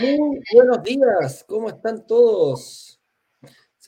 [0.00, 2.87] Muy buenos días, ¿cómo están todos?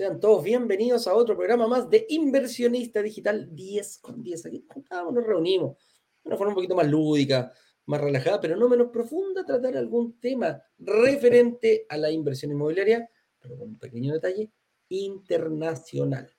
[0.00, 4.46] Sean todos bienvenidos a otro programa más de Inversionista Digital 10 con 10.
[4.46, 4.64] Aquí
[5.12, 7.52] nos reunimos de una forma un poquito más lúdica,
[7.84, 13.58] más relajada, pero no menos profunda, tratar algún tema referente a la inversión inmobiliaria, pero
[13.58, 14.50] con un pequeño detalle,
[14.88, 16.34] internacional.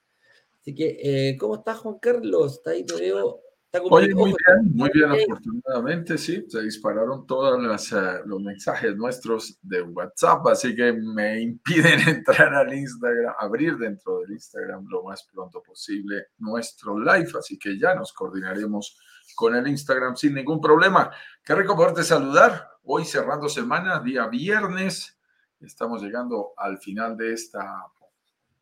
[0.59, 2.53] Así que, eh, ¿cómo estás, Juan Carlos?
[2.53, 3.43] Está ahí, te veo
[3.73, 9.81] Oye, muy bien, muy bien, afortunadamente, sí, se dispararon todos eh, los mensajes nuestros de
[9.81, 15.63] WhatsApp, así que me impiden entrar al Instagram, abrir dentro del Instagram lo más pronto
[15.63, 18.99] posible nuestro live, así que ya nos coordinaremos
[19.35, 21.09] con el Instagram sin ningún problema.
[21.41, 25.17] Qué rico poderte saludar, hoy cerrando semana, día viernes,
[25.61, 27.85] estamos llegando al final de esta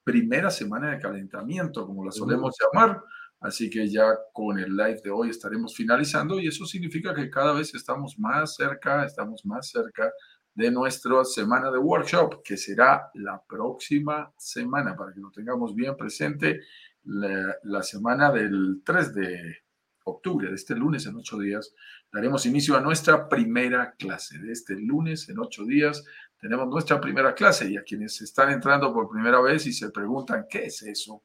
[0.04, 3.04] primera semana de calentamiento, como la solemos llamar
[3.40, 7.54] Así que ya con el live de hoy estaremos finalizando y eso significa que cada
[7.54, 10.12] vez estamos más cerca, estamos más cerca
[10.54, 15.96] de nuestra semana de workshop, que será la próxima semana, para que lo tengamos bien
[15.96, 16.60] presente,
[17.04, 19.58] la, semana del 3 de
[20.04, 21.74] octubre, de este lunes en ocho días,
[22.12, 24.38] daremos inicio a nuestra primera clase.
[24.40, 26.04] De este lunes en ocho días
[26.40, 30.46] tenemos nuestra primera clase y a quienes están entrando por primera vez y se preguntan,
[30.50, 31.24] ¿qué es eso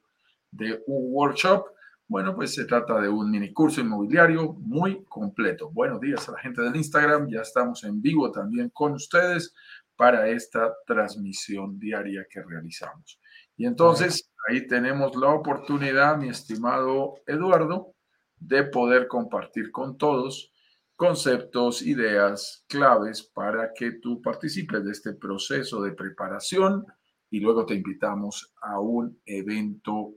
[0.51, 1.65] de un workshop?
[2.07, 5.71] Bueno, pues se trata de un mini curso inmobiliario muy completo.
[5.71, 7.27] Buenos días a la gente del Instagram.
[7.27, 9.55] Ya estamos en vivo también con ustedes
[9.95, 13.19] para esta transmisión diaria que realizamos.
[13.57, 17.95] Y entonces ahí tenemos la oportunidad, mi estimado Eduardo,
[18.37, 20.53] de poder compartir con todos
[20.95, 26.85] conceptos, ideas, claves para que tú participes de este proceso de preparación
[27.31, 30.13] y luego te invitamos a un evento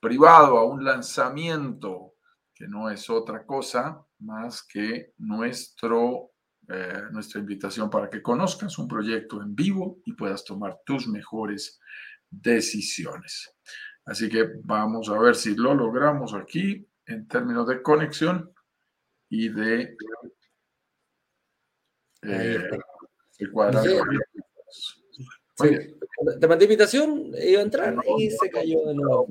[0.00, 2.14] privado, a un lanzamiento,
[2.54, 6.32] que no es otra cosa más que nuestro,
[6.68, 11.78] eh, nuestra invitación para que conozcas un proyecto en vivo y puedas tomar tus mejores
[12.30, 13.54] decisiones.
[14.04, 18.52] Así que vamos a ver si lo logramos aquí en términos de conexión
[19.28, 19.96] y de,
[22.22, 22.68] eh,
[26.40, 29.26] Te mandé invitación, iba a entrar y se cayó de nuevo.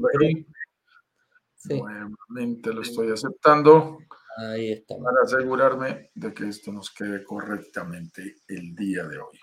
[1.68, 4.00] Nuevamente lo estoy aceptando.
[4.38, 4.96] Ahí está.
[4.98, 9.40] Para asegurarme de que esto nos quede correctamente el día de hoy.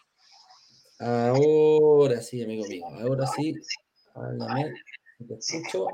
[0.99, 2.85] Ahora sí, amigo mío.
[3.01, 3.55] Ahora sí.
[4.15, 4.75] Háblame.
[5.27, 5.87] Te escucho.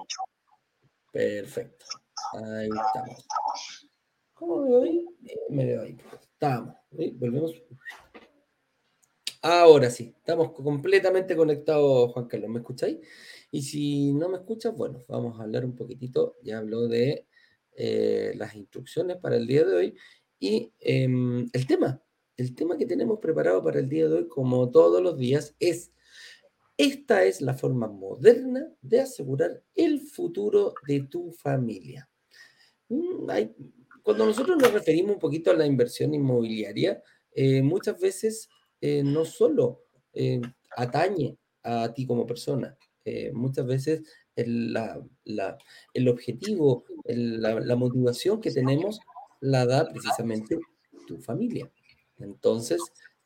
[1.13, 1.87] Perfecto.
[2.35, 3.89] Ahí estamos.
[4.35, 5.07] ¿Cómo me veo ahí?
[5.51, 5.99] Me veo ahí.
[6.21, 6.75] Estamos.
[6.91, 7.53] Volvemos.
[9.41, 12.51] Ahora sí, estamos completamente conectados, Juan Carlos.
[12.51, 12.99] ¿Me escucháis?
[13.51, 16.37] Y si no me escuchas, bueno, vamos a hablar un poquitito.
[16.43, 17.27] Ya habló de
[17.77, 19.97] eh, las instrucciones para el día de hoy
[20.39, 22.03] y em, el tema.
[22.37, 25.93] El tema que tenemos preparado para el día de hoy, como todos los días, es
[26.77, 32.09] esta es la forma moderna de asegurar el futuro de tu familia.
[32.89, 33.29] Mm,
[34.03, 38.49] cuando nosotros nos referimos un poquito a la inversión inmobiliaria, eh, muchas veces
[38.81, 39.85] eh, no solo
[40.77, 42.77] atañe a ti como persona,
[43.09, 44.03] eh, muchas veces
[44.37, 44.77] el,
[45.95, 49.01] el objetivo, la, motivación que tenemos
[49.41, 50.59] la da precisamente
[51.07, 51.71] tu familia.
[52.19, 52.81] Entonces,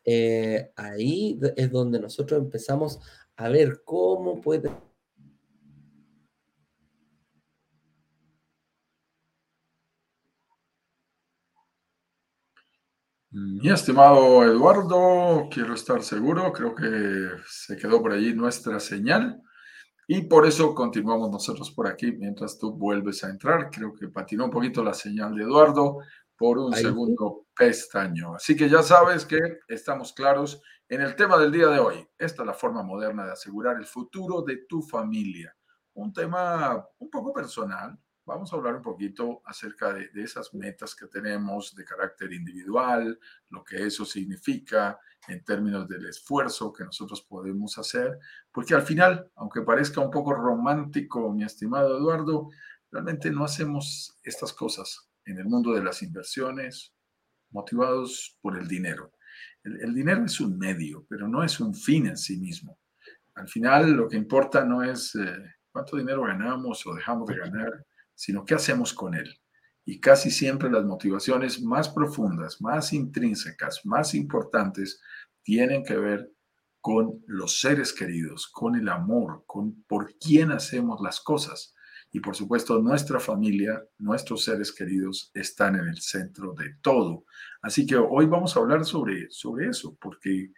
[0.04, 3.00] eh, ahí es donde nosotros empezamos
[3.36, 4.70] a ver cómo puede
[13.34, 19.42] Mi estimado Eduardo, quiero estar seguro, creo que se quedó por allí nuestra señal.
[20.06, 23.70] Y por eso continuamos nosotros por aquí mientras tú vuelves a entrar.
[23.70, 25.98] Creo que patinó un poquito la señal de Eduardo
[26.36, 28.34] por un segundo pestaño.
[28.34, 29.38] Así que ya sabes que
[29.68, 32.06] estamos claros en el tema del día de hoy.
[32.18, 35.54] Esta es la forma moderna de asegurar el futuro de tu familia.
[35.94, 41.06] Un tema un poco personal, vamos a hablar un poquito acerca de, esas metas que
[41.06, 43.18] tenemos de carácter individual,
[43.50, 44.98] lo que eso significa
[45.28, 48.18] en términos del esfuerzo que nosotros podemos hacer,
[48.50, 52.48] porque al final, aunque parezca un poco romántico, mi estimado Eduardo,
[52.90, 56.92] realmente no hacemos estas cosas en el mundo de las inversiones
[57.50, 59.12] motivados por el dinero.
[59.62, 62.78] El, dinero es un medio, pero no es un fin en sí mismo.
[63.34, 65.14] Al final, lo que importa no es...
[65.14, 67.84] Eh, cuánto dinero ganamos o dejamos de ganar,
[68.22, 69.34] sino qué hacemos con él.
[69.84, 75.00] Y casi siempre las motivaciones más profundas, más intrínsecas, más importantes,
[75.42, 76.30] tienen que ver
[76.80, 81.74] con los seres queridos, con el amor, con por quién hacemos las cosas.
[82.12, 87.24] Y por supuesto, nuestra familia, nuestros seres queridos están en el centro de todo.
[87.60, 90.52] Así que hoy vamos a hablar sobre, sobre eso, porque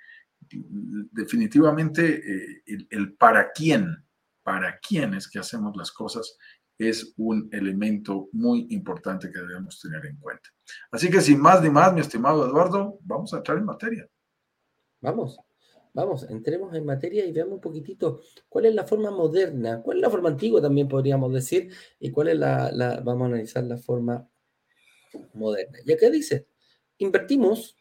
[0.51, 4.05] definitivamente eh, el, el, para quién,
[4.43, 6.37] para quién es que hacemos las cosas
[6.79, 10.49] es un elemento muy importante que debemos tener en cuenta.
[10.91, 14.09] Así que sin más ni más, mi estimado Eduardo, vamos a entrar en materia.
[15.01, 15.39] Vamos,
[15.93, 20.03] vamos, entremos en materia y veamos un poquitito cuál es la forma moderna, cuál es
[20.03, 24.29] la forma antigua también podríamos decir, y cuál es la, vamos a analizar la forma
[25.35, 25.79] moderna.
[25.85, 26.49] Y acá dice,
[26.99, 27.77] invertimos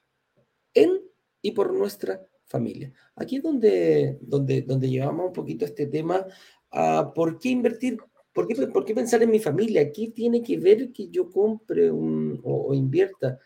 [0.73, 1.01] en
[1.41, 2.93] y por nuestra familia.
[3.15, 6.25] Aquí es donde, donde, donde llevamos un poquito este tema
[6.71, 7.97] a por qué invertir
[8.33, 9.91] ¿Por qué, ¿Por qué, pensar en mi familia?
[9.91, 13.39] ¿Qué tiene que ver que yo compre un, o, invierta,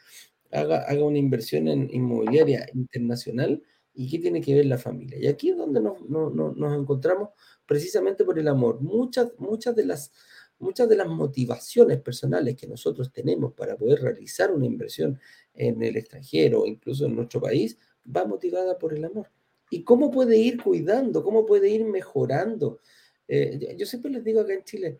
[0.51, 3.61] haga, haga, una inversión en inmobiliaria internacional?
[3.93, 5.17] ¿Y qué tiene que ver la familia?
[5.19, 7.29] Y aquí es donde nos, no, no, nos encontramos
[7.65, 8.79] precisamente por el amor.
[8.81, 10.13] Muchas, muchas, de las,
[10.59, 15.19] muchas de las motivaciones personales que nosotros tenemos para poder realizar una inversión
[15.53, 17.77] en el extranjero o incluso en nuestro país
[18.15, 19.29] va motivada por el amor.
[19.69, 21.23] ¿Y cómo puede ir cuidando?
[21.23, 22.79] ¿Cómo puede ir mejorando?
[23.27, 24.97] Eh, yo siempre les digo acá en Chile,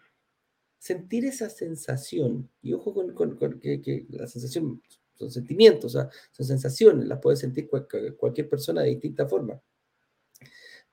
[0.77, 4.81] sentir esa sensación, y ojo con, que, la sensación
[5.15, 9.62] son sentimientos, o sea, son sensaciones, las puede sentir cualquier persona de distinta forma.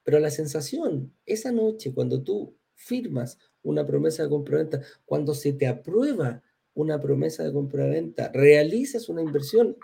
[0.02, 5.66] Pero la sensación, esa noche, cuando tú firmas una promesa de compraventa, cuando se te
[5.66, 6.42] aprueba
[6.74, 9.76] una promesa de compraventa, realizas una inversión,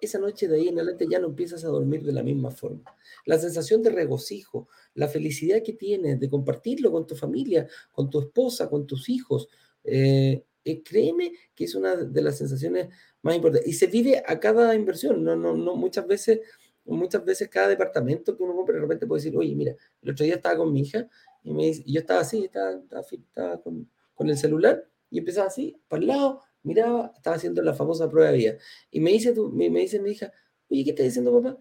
[0.00, 2.82] esa noche de ahí en adelante ya no empiezas a dormir de la misma forma.
[3.24, 8.20] La sensación de regocijo, la felicidad que tienes de compartirlo con tu familia, con tu
[8.20, 9.48] esposa, con tus hijos,
[9.84, 12.88] eh, eh, créeme que es una de las sensaciones
[13.22, 13.68] más importantes.
[13.68, 16.40] Y se vive a cada inversión, no, no, no, muchas veces,
[16.84, 20.24] muchas veces cada departamento que uno compra de repente puede decir, oye, mira, el otro
[20.24, 21.08] día estaba con mi hija
[21.44, 25.80] y, me y yo estaba así, estaba, estaba, con, con el celular y empezaba así,
[25.88, 28.58] para el lado, miraba, estaba haciendo la famosa prueba de vida.
[28.90, 30.32] Y me dice, me, dice mi hija,
[30.68, 31.58] oye, ¿qué está diciendo papá?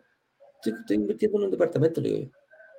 [0.65, 2.31] Estoy, invirtiendo en un departamento, le digo,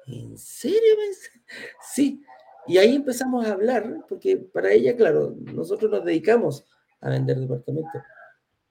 [0.06, 0.80] ¿en serio?
[1.94, 2.20] Sí.
[2.66, 6.66] Y ahí empezamos a hablar, porque para ella, claro, nosotros nos dedicamos
[7.00, 8.02] a vender departamentos.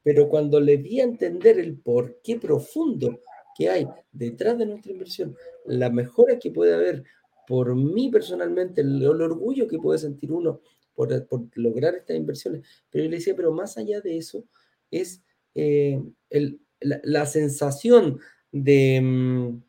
[0.04, 3.22] Pero cuando le di a entender el por qué profundo
[3.58, 7.06] que hay detrás de nuestra inversión, la mejora que puede haber
[7.48, 10.60] por mí personalmente, el orgullo que puede sentir uno
[10.96, 12.66] por, por lograr estas inversiones.
[12.90, 14.46] Pero yo le decía, pero más allá de eso,
[14.90, 15.22] es
[15.54, 18.20] eh, el, la, la, sensación
[18.52, 19.62] de, mm,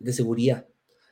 [0.00, 0.66] de seguridad,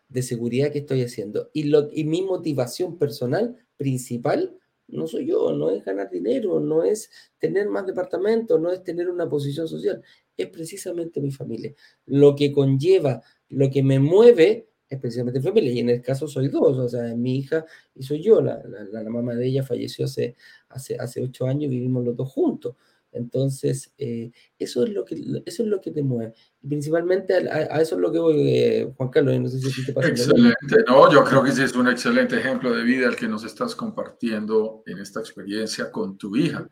[0.08, 1.50] de seguridad que estoy haciendo.
[1.52, 4.58] Y, lo, y mi motivación personal principal
[4.88, 9.08] no soy yo, no es ganar dinero, no es tener más departamentos, no es tener
[9.10, 10.02] una posición social,
[10.36, 11.74] es precisamente mi familia.
[12.06, 16.78] Lo que conlleva, lo que me mueve especialmente familia, y en el caso soy dos,
[16.78, 17.64] o sea, mi hija
[17.94, 20.36] y soy yo, la, la, la mamá de ella falleció hace,
[20.68, 22.74] hace, hace ocho años vivimos los dos juntos.
[23.10, 25.14] Entonces, eh, eso, es lo que,
[25.46, 26.34] eso es lo que te mueve.
[26.62, 29.86] Y principalmente a, a, eso es lo que voy, eh, Juan Carlos, no sé si
[29.86, 30.08] te pasa.
[30.08, 33.44] Excelente, no, yo creo que ese es un excelente ejemplo de vida el que nos
[33.44, 36.68] estás compartiendo en esta experiencia con tu hija.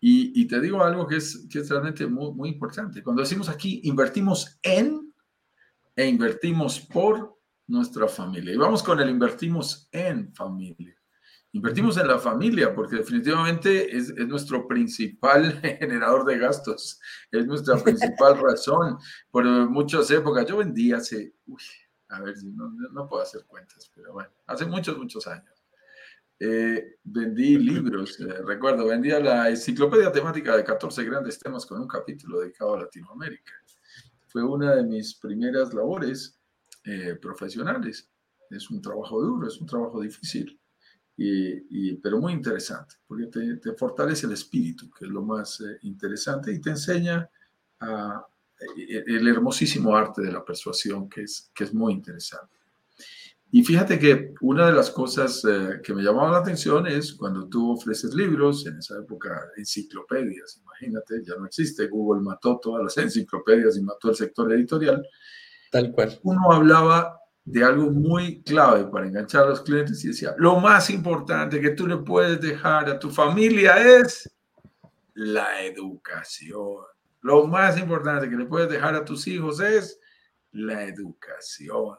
[0.00, 3.02] Y, y te digo algo que es, que es realmente muy, muy importante.
[3.02, 5.12] Cuando decimos aquí, invertimos en
[5.94, 7.35] e invertimos por
[7.66, 8.54] nuestra familia.
[8.54, 10.96] Y vamos con el invertimos en familia.
[11.52, 17.76] Invertimos en la familia porque definitivamente es, es, nuestro principal generador de gastos, es nuestra
[17.82, 18.98] principal razón.
[19.30, 21.62] Por muchas épocas, yo vendí hace, uy,
[22.08, 25.52] a ver si no, no, puedo hacer cuentas, pero bueno, hace muchos, muchos años.
[26.38, 31.88] Eh, vendí libros, eh, recuerdo, vendía la enciclopedia temática de 14 grandes temas con un
[31.88, 33.52] capítulo dedicado a Latinoamérica.
[34.26, 36.35] Fue una de mis primeras labores
[36.88, 38.08] eh, profesionales.
[38.48, 40.56] Es un trabajo duro, es un trabajo difícil,
[41.16, 46.52] y, pero muy interesante, porque te, fortalece el espíritu, que es lo más eh, interesante,
[46.52, 47.28] y te enseña
[47.80, 52.54] eh, el hermosísimo arte de la persuasión, que es, que es muy interesante.
[53.50, 55.42] Y fíjate que una de las cosas
[55.82, 61.22] que me llamaba la atención es cuando tú ofreces libros, en esa época enciclopedias, imagínate,
[61.24, 65.04] ya no existe, Google mató todas las enciclopedias y mató el sector editorial,
[65.76, 66.18] Tal cual.
[66.22, 70.88] Uno hablaba de algo muy clave para enganchar a los clientes y decía, lo más
[70.88, 74.34] importante que tú le puedes dejar a tu familia es
[75.12, 76.78] la educación.
[77.20, 80.00] Lo más importante que le puedes dejar a tus hijos es
[80.52, 81.98] la educación.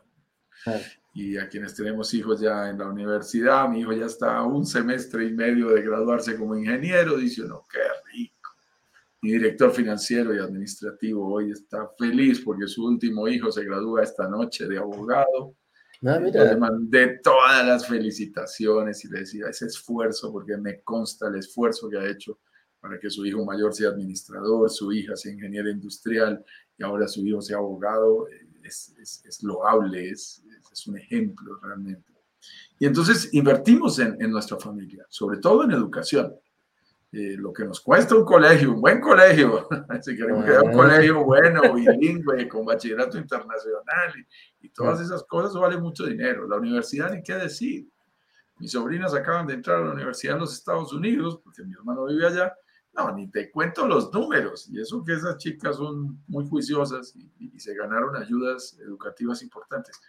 [1.14, 4.66] y a quienes tenemos hijos ya en la universidad, mi hijo ya está a un
[4.66, 7.80] semestre y medio de graduarse como ingeniero, dice uno, qué.
[9.28, 14.26] Mi director financiero y administrativo hoy está feliz porque su último hijo se gradúa esta
[14.26, 15.54] noche de abogado.
[16.06, 21.36] Ah, le mandé todas las felicitaciones y le decía ese esfuerzo, porque me consta el
[21.36, 22.40] esfuerzo que ha hecho
[22.80, 26.42] para que su hijo mayor sea administrador, su hija sea ingeniera industrial
[26.78, 28.28] y ahora su hijo sea abogado.
[28.64, 30.42] Es, es, es loable, es,
[30.72, 32.14] es un ejemplo realmente.
[32.80, 36.34] Y entonces invertimos en, en nuestra familia, sobre todo en educación.
[37.10, 39.68] Eh, lo que nos cuesta un colegio, un buen colegio,
[40.02, 45.54] si queremos que un colegio bueno, bilingüe, con bachillerato internacional y, y, todas esas cosas,
[45.54, 46.46] vale mucho dinero.
[46.48, 47.88] La universidad, ni qué decir.
[48.60, 52.06] Mis sobrinas acaban de entrar a la universidad en los Estados Unidos, porque mi hermano
[52.06, 52.54] vive allá.
[52.94, 54.68] No, ni te cuento los números.
[54.70, 60.02] Y eso que esas chicas son muy juiciosas y, y se ganaron ayudas educativas importantes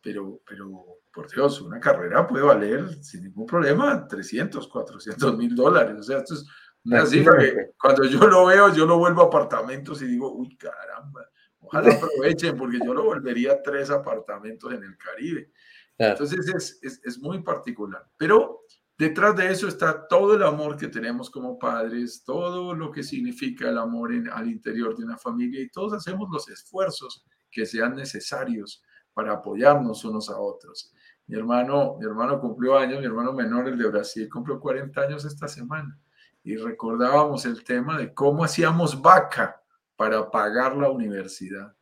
[0.00, 5.96] pero, pero por Dios, una carrera puede valer sin ningún problema 300, 400 mil dólares.
[5.98, 6.46] O sea, esto es
[6.84, 10.56] una cifra que cuando yo lo veo, yo lo vuelvo a apartamentos y digo, uy,
[10.56, 11.28] caramba,
[11.60, 15.50] ojalá aprovechen porque yo lo volvería a tres apartamentos en el Caribe.
[15.98, 18.06] Entonces es, es, es, muy particular.
[18.16, 18.60] Pero
[18.96, 23.68] detrás de eso está todo el amor que tenemos como padres, todo lo que significa
[23.68, 27.96] el amor en, al interior de una familia y todos hacemos los esfuerzos que sean
[27.96, 28.82] necesarios
[29.18, 30.94] para apoyarnos unos a otros.
[31.26, 35.24] Mi hermano, mi hermano cumplió años, mi hermano menor, el de Brasil, cumplió 40 años
[35.24, 35.98] esta semana.
[36.44, 39.60] Y recordábamos el tema de cómo hacíamos vaca
[39.96, 41.74] para pagar la universidad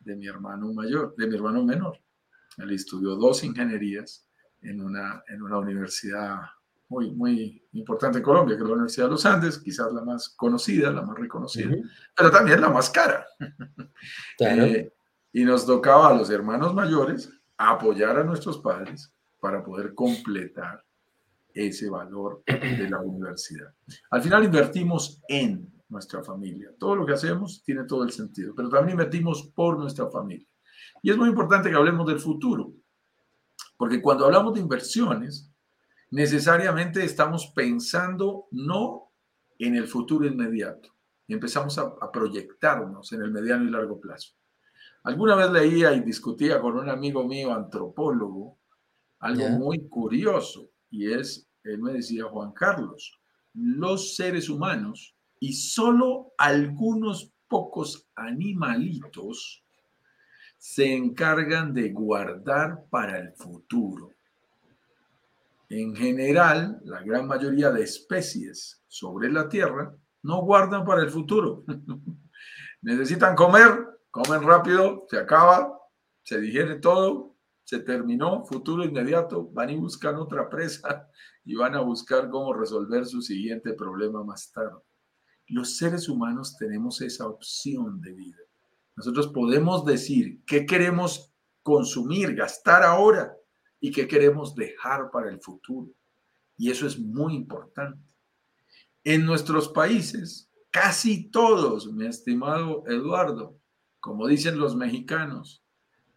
[0.00, 2.00] de mi hermano mayor, de mi hermano menor.
[2.58, 4.26] Él estudió dos ingenierías
[4.60, 6.40] en una, en una universidad
[6.88, 10.30] muy, muy importante en Colombia, que es la Universidad de los Andes, quizás la más
[10.30, 11.76] conocida, la más reconocida,
[12.16, 13.24] pero también la más cara.
[14.36, 14.64] Claro.
[14.64, 14.92] Eh,
[15.32, 20.84] y nos tocaba a los hermanos mayores apoyar a nuestros padres para poder completar
[21.54, 23.74] ese valor de la universidad.
[24.10, 26.70] Al final invertimos en nuestra familia.
[26.78, 30.48] Todo lo que hacemos tiene todo el sentido, pero también invertimos por nuestra familia.
[31.02, 32.72] Y es muy importante que hablemos del futuro,
[33.76, 35.50] porque cuando hablamos de inversiones,
[36.10, 39.12] necesariamente estamos pensando no
[39.58, 40.90] en el futuro inmediato,
[41.26, 44.34] y empezamos a, proyectarnos en el mediano y largo plazo.
[45.04, 48.58] Alguna vez leía y discutía con un amigo mío, antropólogo,
[49.18, 53.18] algo muy curioso, y es, él me decía, Juan Carlos,
[53.54, 59.64] los seres humanos y solo algunos pocos animalitos
[60.56, 64.12] se encargan de guardar para el futuro.
[65.68, 69.92] En general, la gran mayoría de especies sobre la Tierra
[70.22, 71.64] no guardan para el futuro.
[72.82, 75.80] Necesitan comer, comen rápido, se acaba,
[76.22, 81.08] se digiere todo, se terminó, futuro inmediato, van y buscan otra presa
[81.44, 84.78] y van a buscar cómo resolver su siguiente problema más tarde.
[85.48, 88.38] Los seres humanos tenemos esa opción de vida.
[88.96, 93.34] Nosotros podemos decir qué queremos consumir, gastar ahora
[93.80, 95.90] y qué queremos dejar para el futuro.
[96.58, 97.98] Y eso es muy importante.
[99.04, 103.61] En nuestros países, casi todos, mi estimado Eduardo,
[104.02, 105.64] como dicen los mexicanos,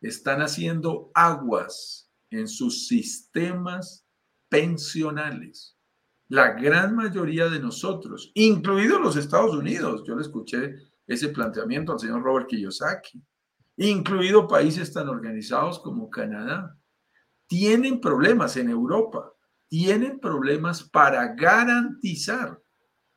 [0.02, 4.08] están haciendo aguas en sus sistemas
[4.50, 5.78] pensionales.
[6.28, 10.74] La gran mayoría de nosotros, incluidos los Estados Unidos, yo le escuché
[11.06, 13.24] ese planteamiento al señor Robert Kiyosaki,
[13.78, 16.76] incluido países tan organizados como Canadá,
[17.46, 19.32] tienen problemas en Europa,
[19.68, 22.60] tienen problemas para garantizar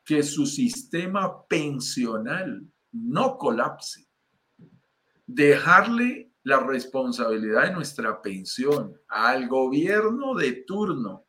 [0.05, 4.08] que su sistema pensional no colapse
[5.29, 11.25] dejarle la responsabilidad de nuestra pensión al gobierno de turno,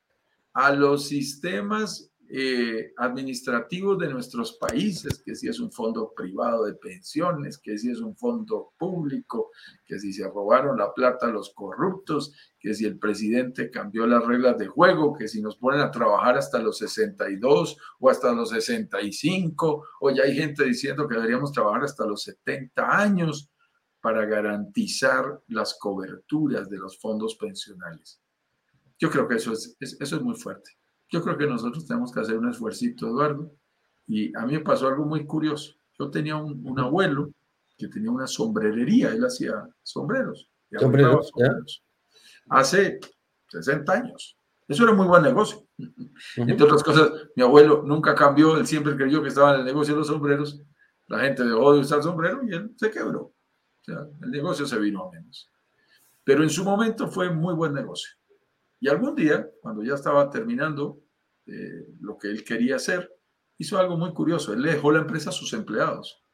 [0.55, 6.75] a los sistemas eh, administrativos de nuestros países, que si es un fondo privado de
[6.75, 9.51] pensiones, que si es un fondo público,
[9.85, 14.57] que si se robaron la plata los corruptos, que si el presidente cambió las reglas
[14.57, 19.85] de juego, que si nos ponen a trabajar hasta los 62 o hasta los 65,
[20.01, 23.50] o ya hay gente diciendo que deberíamos trabajar hasta los 70 años
[24.01, 28.21] para garantizar las coberturas de los fondos pensionales.
[28.99, 30.71] Yo creo que eso es, eso es muy fuerte.
[31.11, 33.53] Yo creo que nosotros tenemos que hacer un esfuerzo, Eduardo.
[34.07, 35.75] Y a mí me pasó algo muy curioso.
[35.99, 37.31] Yo tenía un, abuelo
[37.77, 40.49] que tenía una sombrerería, él hacía sombreros.
[40.79, 41.33] ¿Sombreros?
[42.49, 43.01] Hace
[43.49, 44.37] 60 años.
[44.69, 45.67] Eso era muy buen negocio.
[46.37, 49.95] Entre otras cosas, mi abuelo nunca cambió, él siempre creyó que estaba en el negocio
[49.95, 50.63] de los sombreros.
[51.09, 53.35] La gente dejó de usar sombrero y él se quebró
[54.23, 55.51] el negocio se vino a menos.
[56.25, 58.11] pero en su momento fue muy buen negocio.
[58.81, 61.01] Y algún día, cuando ya estaba terminando
[61.47, 63.13] eh, lo que él quería hacer,
[63.59, 64.55] hizo algo muy curioso.
[64.55, 66.25] Él le dejó la empresa a sus empleados.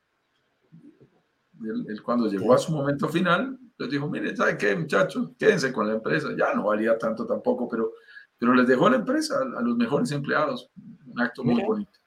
[1.88, 5.30] Él, cuando llegó a su momento final, les dijo, miren, ¿sabe qué, muchachos?
[5.36, 6.28] Quédense con la empresa.
[6.38, 7.94] Ya no valía tanto tampoco, pero,
[8.38, 10.70] pero les dejó la empresa a, los mejores empleados.
[11.04, 11.98] Un acto muy bonito.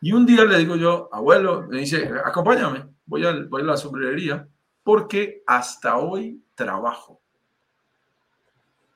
[0.00, 3.76] Y un día le digo yo, abuelo, me dice, acompáñame, voy a, voy a la
[3.76, 4.48] sombrerería,
[4.88, 7.20] porque hasta hoy trabajo.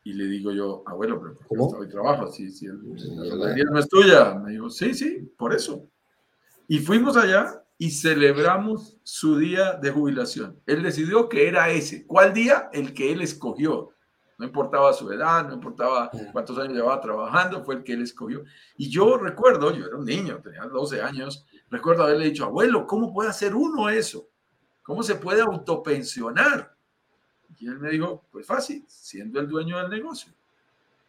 [0.05, 1.67] Y le digo yo, abuelo, pero ¿cómo?
[1.67, 4.35] Hasta hoy trabajo, si, si la sombrerería no es tuya.
[4.37, 5.87] Me dijo, sí, sí, por eso.
[6.67, 10.59] Y fuimos allá y celebramos su día de jubilación.
[10.65, 12.07] Él decidió que era ese.
[12.07, 12.71] ¿Cuál día?
[12.73, 13.91] El que él escogió.
[14.39, 18.45] No importaba su edad, no importaba cuántos años llevaba trabajando, fue el que él escogió.
[18.79, 23.13] Y yo recuerdo, yo era un niño, tenía 12 años, recuerdo haberle dicho, abuelo, ¿cómo
[23.13, 24.32] puede hacer uno eso?
[24.83, 26.75] ¿Cómo se puede autopensionar?
[27.59, 30.33] Y él me dijo, pues fácil, siendo el dueño del negocio.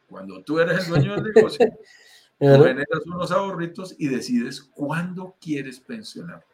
[0.07, 1.65] Cuando tú eres el dueño del negocio,
[2.39, 6.45] generas unos ahorritos y decides cuándo quieres pensionarte.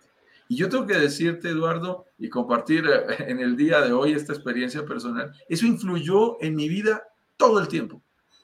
[0.47, 4.33] Y yo tengo que decirte, Eduardo, y compartir eh, en el día de hoy esta
[4.33, 7.03] experiencia personal, eso influyó en mi vida
[7.38, 8.01] todo el tiempo.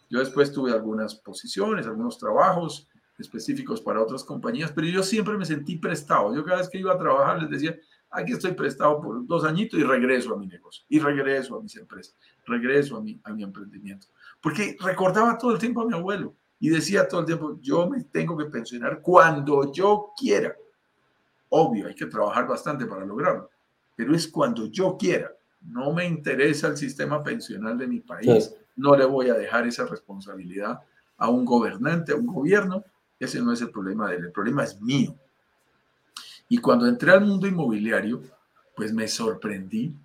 [0.09, 5.45] Yo después tuve algunas posiciones, algunos trabajos específicos para otras compañías, pero yo siempre me
[5.45, 6.35] sentí prestado.
[6.35, 7.75] Yo cada vez que iba a trabajar les decía,
[8.15, 11.75] aquí estoy prestado por dos añitos y regreso a mi negocio, y regreso a mis
[11.75, 14.07] empresas, regreso a mi, a mi emprendimiento.
[14.41, 18.03] Porque recordaba todo el tiempo a mi abuelo y decía todo el tiempo, yo me
[18.05, 20.55] tengo que pensionar cuando yo quiera.
[21.49, 23.49] Obvio, hay que trabajar bastante para lograrlo,
[23.95, 25.31] pero es cuando yo quiera.
[25.61, 29.85] No me interesa el sistema pensional de mi país, no le voy a dejar esa
[29.85, 30.79] responsabilidad
[31.17, 32.83] a un gobernante, a un gobierno.
[33.19, 35.15] Ese no es el problema de él, el problema es mío.
[36.49, 38.21] Y cuando entré al mundo inmobiliario,
[38.75, 39.95] pues me sorprendí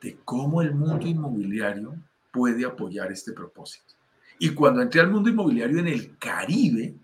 [0.00, 1.94] de cómo el mundo inmobiliario
[2.32, 3.94] puede apoyar este propósito.
[4.38, 6.94] Y cuando entré al mundo inmobiliario en el Caribe,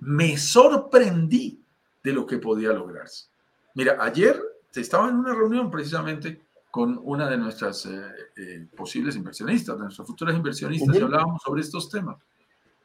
[0.00, 1.58] me sorprendí
[2.02, 3.26] de lo que podía lograrse.
[3.74, 4.38] Mira, ayer
[4.74, 8.02] estaba en una reunión precisamente con una de nuestras eh,
[8.36, 12.16] eh, posibles inversionistas, de nuestras futuras inversionistas, y hablábamos sobre estos temas.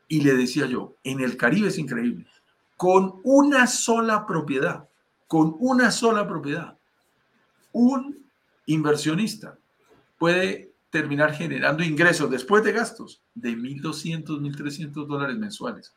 [0.08, 2.26] Y le decía yo, en el Caribe es increíble,
[2.78, 4.89] con una sola propiedad,
[5.30, 6.76] con una sola propiedad,
[7.72, 8.26] un
[8.66, 9.60] inversionista
[10.18, 15.94] puede terminar generando ingresos después de gastos de 1.200, 1.300 dólares mensuales.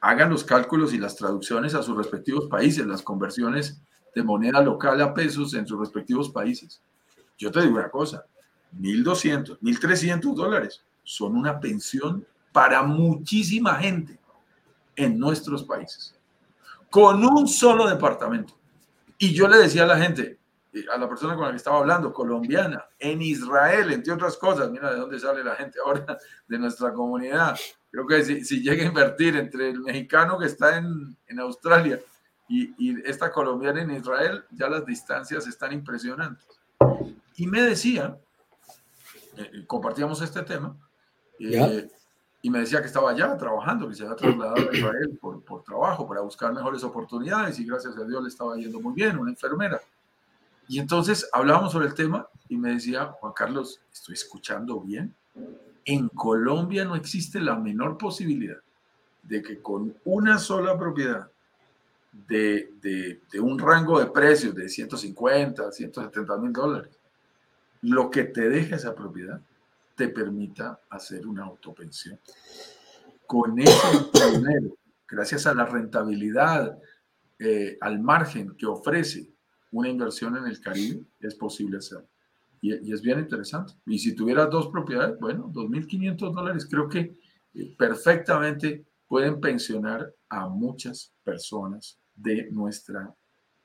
[0.00, 3.82] Hagan los cálculos y las traducciones a sus respectivos países, las conversiones
[4.14, 6.80] de moneda local a pesos en sus respectivos países.
[7.36, 8.24] Yo te digo una cosa,
[8.80, 14.18] 1.200, 1.300 dólares son una pensión para muchísima gente
[14.96, 16.17] en nuestros países,
[16.90, 18.54] con un solo departamento.
[19.18, 20.38] Y yo le decía a la gente,
[20.92, 24.92] a la persona con la que estaba hablando, colombiana, en Israel, entre otras cosas, mira
[24.92, 27.58] de dónde sale la gente ahora de nuestra comunidad.
[27.90, 31.98] Creo que si, si llega a invertir entre el mexicano que está en, en Australia
[32.48, 36.46] y, esta colombiana en Israel, ya las distancias están impresionantes.
[37.36, 38.18] Y me decía,
[39.36, 40.76] eh, eh, compartíamos este tema,
[41.38, 41.88] eh,
[42.40, 45.64] y me decía que estaba allá trabajando, que se había trasladado a Israel por, por,
[45.64, 49.30] trabajo, para buscar mejores oportunidades, y gracias a Dios le estaba yendo muy bien, una
[49.30, 49.80] enfermera.
[50.68, 55.14] Y entonces hablábamos sobre el tema y me decía, Juan Carlos, ¿estoy escuchando bien?
[55.84, 58.58] En Colombia no existe la menor posibilidad
[59.22, 61.28] de que con una sola propiedad
[62.12, 66.90] de, un rango de precios de 150, 170 mil dólares,
[67.82, 69.40] lo que te deja esa propiedad
[69.98, 72.20] te permita hacer una autopensión.
[73.26, 76.78] Con ese dinero, gracias a la rentabilidad,
[77.36, 79.34] eh, al margen que ofrece
[79.72, 82.08] una inversión en el Caribe, es posible hacerlo.
[82.60, 83.72] Y, es bien interesante.
[83.86, 87.16] Y si tuvieras dos propiedades, bueno, 2.500 dólares, creo que
[87.54, 93.12] eh, perfectamente pueden pensionar a muchas personas de nuestra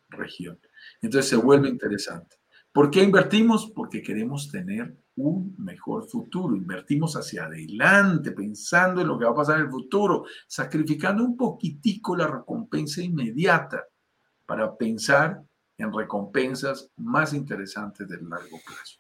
[0.10, 0.60] región.
[1.00, 2.38] Entonces se vuelve interesante.
[2.72, 3.72] ¿Por qué invertimos?
[3.76, 6.56] Porque queremos tener un mejor futuro.
[6.56, 11.38] Invertimos hacia adelante, pensando en lo que va a pasar en el futuro, sacrificando un
[11.38, 13.84] poquitico la recompensa inmediata
[14.46, 15.42] para pensar
[15.78, 19.00] en recompensas más interesantes del largo plazo.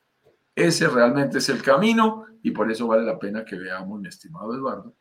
[0.56, 4.54] Ese realmente es el camino y por eso vale la pena que veamos, mi estimado
[4.54, 4.95] Eduardo,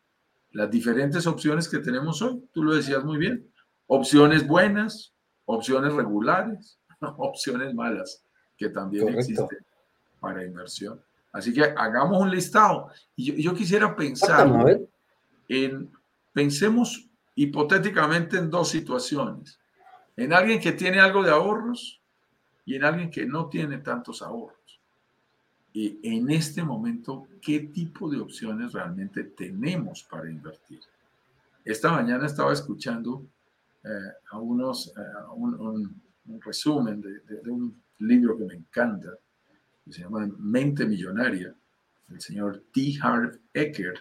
[0.51, 2.43] las diferentes opciones que tenemos hoy.
[2.53, 3.53] Tú lo decías muy bien
[3.87, 6.81] opciones buenas, opciones regulares,
[7.19, 8.25] opciones malas
[8.57, 9.49] que también existen
[10.23, 11.03] para inversión.
[11.33, 12.91] Así que hagamos un listado.
[13.17, 14.49] Y yo, quisiera pensar
[15.49, 15.91] en,
[16.33, 19.59] pensemos hipotéticamente en dos situaciones.
[20.17, 22.01] En alguien que tiene algo de ahorros
[22.65, 24.59] y en alguien que no tiene tantos ahorros.
[25.75, 30.81] eh, en este momento qué tipo de opciones realmente tenemos para invertir.
[31.65, 33.25] Esta mañana estaba escuchando
[33.83, 35.01] eh, a unos, eh,
[35.35, 36.01] un,
[36.41, 39.09] resumen de, un libro que me encanta,
[39.85, 41.55] que se llama Mente Millonaria,
[42.09, 42.95] del señor T.
[43.01, 43.95] Harv Eker,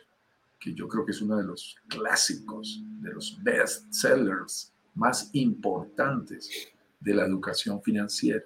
[0.59, 6.71] que yo creo que es uno de los clásicos, de los best sellers más importantes
[6.99, 8.43] de la educación financiera.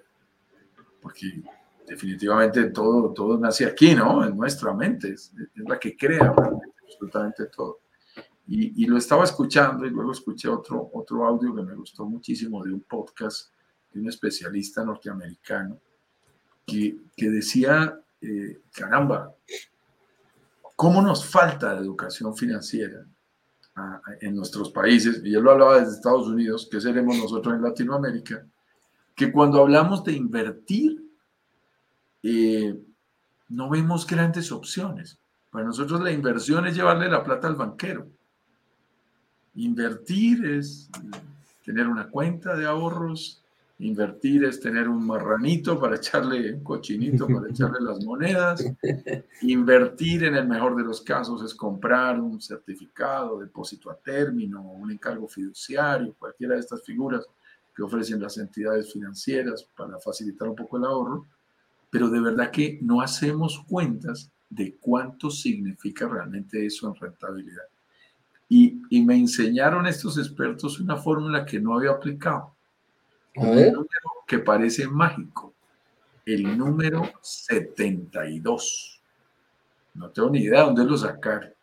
[1.00, 1.42] Porque
[1.86, 4.24] definitivamente todo, todo nace aquí, ¿no?
[4.24, 6.34] En nuestra mente, es, la que crea
[6.82, 7.80] absolutamente todo.
[8.48, 12.64] Y, y, lo estaba escuchando y luego escuché otro, otro audio que me gustó muchísimo
[12.64, 13.50] de un podcast
[13.92, 15.80] de un especialista norteamericano
[16.66, 19.32] que, que decía, eh, caramba,
[20.74, 23.06] ¿cómo nos falta de educación financiera
[24.20, 25.22] en nuestros países?
[25.24, 28.44] Y él lo hablaba desde Estados Unidos, que seremos nosotros en Latinoamérica,
[29.14, 31.02] que cuando hablamos de invertir,
[32.22, 32.78] eh,
[33.48, 35.18] no vemos grandes opciones.
[35.50, 38.08] Para nosotros la inversión es llevarle la plata al banquero.
[39.54, 40.90] Invertir es
[41.64, 43.42] tener una cuenta de ahorros,
[43.78, 48.64] invertir es tener un marranito para echarle, un cochinito para echarle las monedas,
[49.42, 54.90] invertir en el mejor de los casos es comprar un certificado, depósito a término, un
[54.90, 57.26] encargo fiduciario, cualquiera de estas figuras
[57.74, 61.26] que ofrecen las entidades financieras para facilitar un poco el ahorro,
[61.90, 67.64] pero de verdad que no hacemos cuentas de cuánto significa realmente eso en rentabilidad.
[68.48, 72.55] Y, me enseñaron estos expertos una fórmula que no había aplicado.
[73.36, 73.86] Un número
[74.26, 75.54] que parece mágico.
[76.24, 79.02] El número 72.
[79.94, 81.54] No tengo ni idea de dónde lo sacar.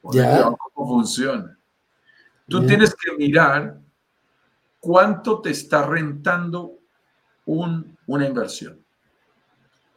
[0.00, 1.58] ¿Cómo funciona?
[2.48, 3.80] Tú tienes que mirar
[4.78, 6.78] cuánto te está rentando
[7.44, 8.80] un, una inversión.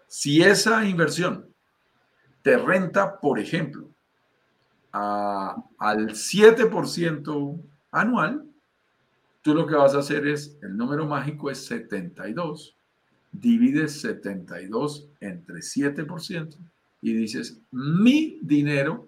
[0.07, 1.47] Si esa inversión
[2.41, 3.87] te renta, por ejemplo,
[4.91, 8.45] al 7% anual,
[9.41, 12.75] tú lo que vas a hacer es, el número mágico es 72,
[13.31, 16.55] divides 72 entre 7%
[17.01, 19.07] y dices, mi dinero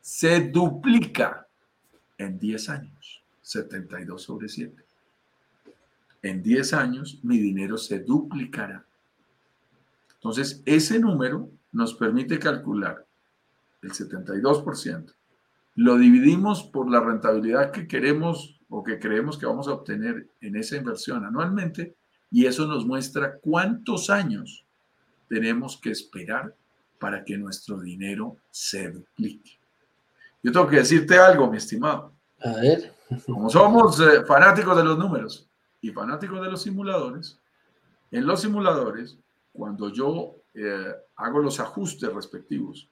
[0.00, 1.46] se duplica
[2.18, 4.74] en 10 años, 72 sobre 7.
[6.22, 8.84] En 10 años mi dinero se duplicará.
[10.14, 13.06] Entonces, ese número nos permite calcular
[13.80, 15.14] el 72%,
[15.76, 20.56] lo dividimos por la rentabilidad que queremos o que creemos que vamos a obtener en
[20.56, 21.96] esa inversión anualmente
[22.30, 24.64] y eso nos muestra cuántos años
[25.28, 26.54] tenemos que esperar
[26.98, 29.58] para que nuestro dinero se duplique.
[30.42, 32.12] Yo tengo que decirte algo, mi estimado.
[32.40, 32.94] A ver.
[33.26, 35.48] Como somos eh, fanáticos de los números
[35.80, 37.38] y fanáticos de los simuladores,
[38.12, 39.18] en los simuladores,
[39.52, 42.88] cuando yo eh, hago los ajustes respectivos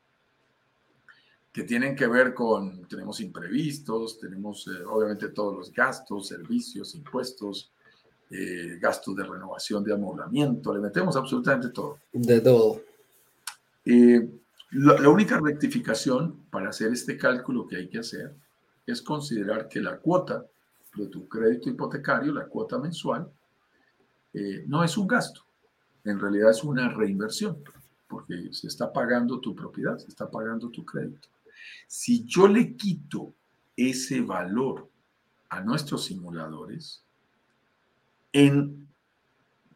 [1.53, 7.71] que tienen que ver con, tenemos imprevistos, tenemos eh, obviamente todos los gastos, servicios, impuestos,
[8.31, 11.99] eh, gastos de renovación, de amoblamiento, le metemos absolutamente todo.
[12.13, 12.83] De todo.
[13.85, 14.29] Eh,
[14.73, 18.35] la, única rectificación para hacer este cálculo que hay que hacer
[18.87, 20.45] es considerar que la cuota
[20.95, 23.31] de tu crédito hipotecario, la cuota mensual,
[24.67, 25.41] no es un gasto,
[26.05, 27.59] en realidad es una reinversión,
[28.07, 31.29] porque se está pagando tu propiedad, se está pagando tu crédito.
[31.87, 33.35] Si yo le quito
[33.77, 34.90] ese valor
[35.49, 37.05] a nuestros simuladores,
[38.33, 38.88] en,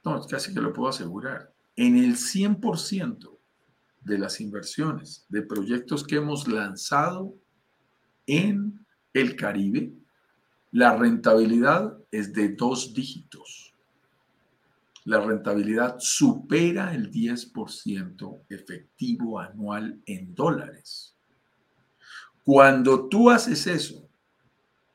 [0.05, 3.39] no, casi que lo puedo asegurar, en el 100%
[4.03, 7.35] de las inversiones de proyectos que hemos lanzado
[8.27, 9.93] en el Caribe,
[10.73, 13.75] la rentabilidad es de dos dígitos.
[15.05, 21.17] La rentabilidad supera el 10% efectivo anual en dólares.
[22.45, 24.09] Cuando tú haces eso,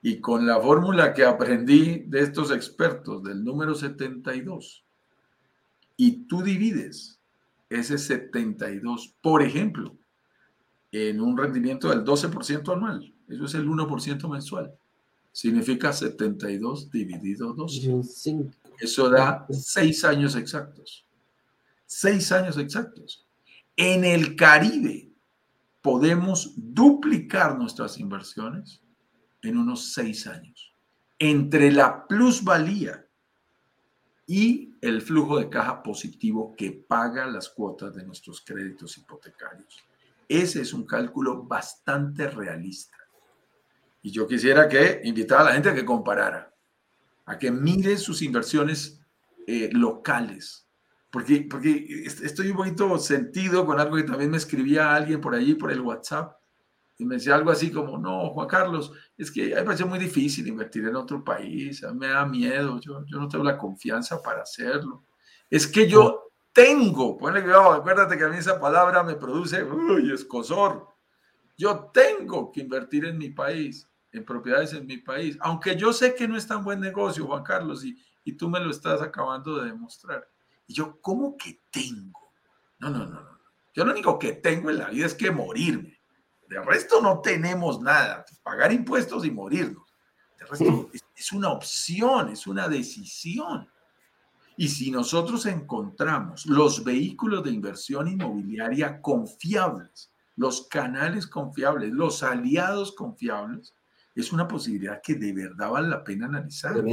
[0.02, 4.84] y con la fórmula que aprendí de estos expertos del número 72,
[5.96, 7.20] y tú divides
[7.70, 9.96] ese 72, por ejemplo,
[10.92, 14.74] en un rendimiento del 12% anual, eso es el 1% mensual,
[15.32, 18.02] significa 72 dividido 12.
[18.80, 21.06] Eso da 6 años exactos.
[21.86, 23.26] 6 años exactos.
[23.76, 25.10] En el Caribe,
[25.88, 28.82] podemos duplicar nuestras inversiones
[29.41, 30.76] en unos seis años.
[31.17, 33.08] Entre la plusvalía
[34.26, 39.82] y el flujo de caja positivo que paga las cuotas de nuestros créditos hipotecarios.
[40.28, 42.97] Ese es un cálculo bastante realista.
[44.02, 46.54] Y yo quisiera que invitara a la gente a que comparara,
[47.28, 49.00] a que mire sus inversiones
[49.47, 50.66] eh, locales
[51.10, 55.56] porque, porque estoy un poquito sentido con algo que también me escribía alguien por allí,
[55.56, 56.38] por el WhatsApp,
[57.00, 59.86] y me decía algo así como, no, Juan Carlos, es que a mí me parece
[59.86, 63.43] muy difícil invertir en otro país, a mí me da miedo, yo, yo no tengo
[63.43, 65.06] la confianza para hacerlo.
[65.50, 70.12] Es que yo tengo, ponle cuidado, acuérdate que a mí esa palabra me produce, uy,
[70.12, 70.88] escosor.
[71.56, 76.15] Yo tengo que invertir en mi país, en propiedades en mi país, aunque yo sé
[76.15, 79.58] que no es tan buen negocio, Juan Carlos, y, y tú me lo estás acabando
[79.58, 80.28] de demostrar.
[80.67, 82.32] Y yo, ¿cómo que tengo?
[82.80, 83.38] No, no, no, no.
[83.73, 85.99] Yo lo único que tengo en la vida es que morirme.
[86.47, 88.25] De resto no tenemos nada.
[88.43, 89.84] Pagar impuestos y morirnos.
[90.39, 93.69] De resto es, una opción, es una decisión.
[94.58, 102.93] Y si nosotros encontramos los vehículos de inversión inmobiliaria confiables, los canales confiables, los aliados
[102.93, 103.75] confiables,
[104.15, 106.84] es una posibilidad que de verdad vale la pena analizar.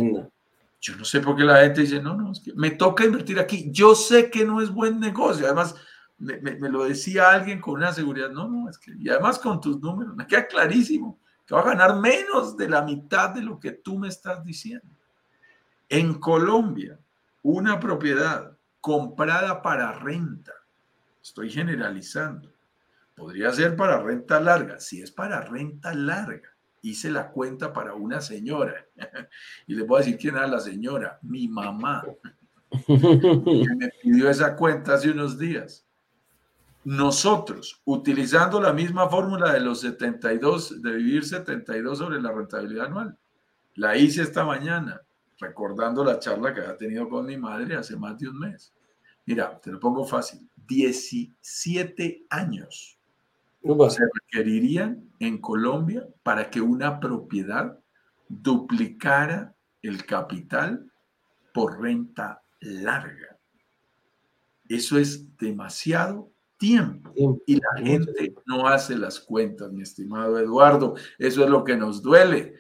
[0.85, 3.38] Yo no sé por qué la gente dice, no, no, es que me toca invertir
[3.38, 3.70] aquí.
[3.70, 5.47] Yo sé que no es buen negocio.
[5.47, 5.75] Además,
[6.18, 9.81] me, lo decía alguien con una seguridad, no, no, es que, y además con tus
[9.81, 13.73] números, me queda clarísimo que va a ganar menos de la mitad de lo que
[13.73, 14.87] tú me estás diciendo.
[15.88, 17.01] En Colombia,
[17.42, 20.53] una propiedad comprada para renta,
[21.23, 22.53] estoy generalizando,
[23.16, 24.79] podría ser para renta larga.
[24.81, 26.54] Si es para renta larga,
[26.85, 28.87] hice la cuenta para una señora.
[29.66, 32.05] y le voy a decir quién era la señora, mi mamá.
[32.88, 35.87] me pidió esa cuenta hace unos días.
[36.85, 43.18] Nosotros, utilizando la misma fórmula de los 72, de vivir 72 sobre la rentabilidad anual,
[43.77, 45.01] la hice esta mañana,
[45.38, 48.75] recordando la charla que había tenido con mi madre hace más de un mes.
[49.25, 52.99] Mira, te lo pongo fácil, 17 años
[53.90, 57.79] se requerirían en Colombia para que una propiedad
[58.29, 60.90] duplicara el capital
[61.53, 63.38] por renta larga.
[64.68, 67.12] Eso es demasiado tiempo
[67.46, 70.94] y la gente no hace las cuentas, mi estimado Eduardo.
[71.18, 72.55] Eso es lo que nos duele.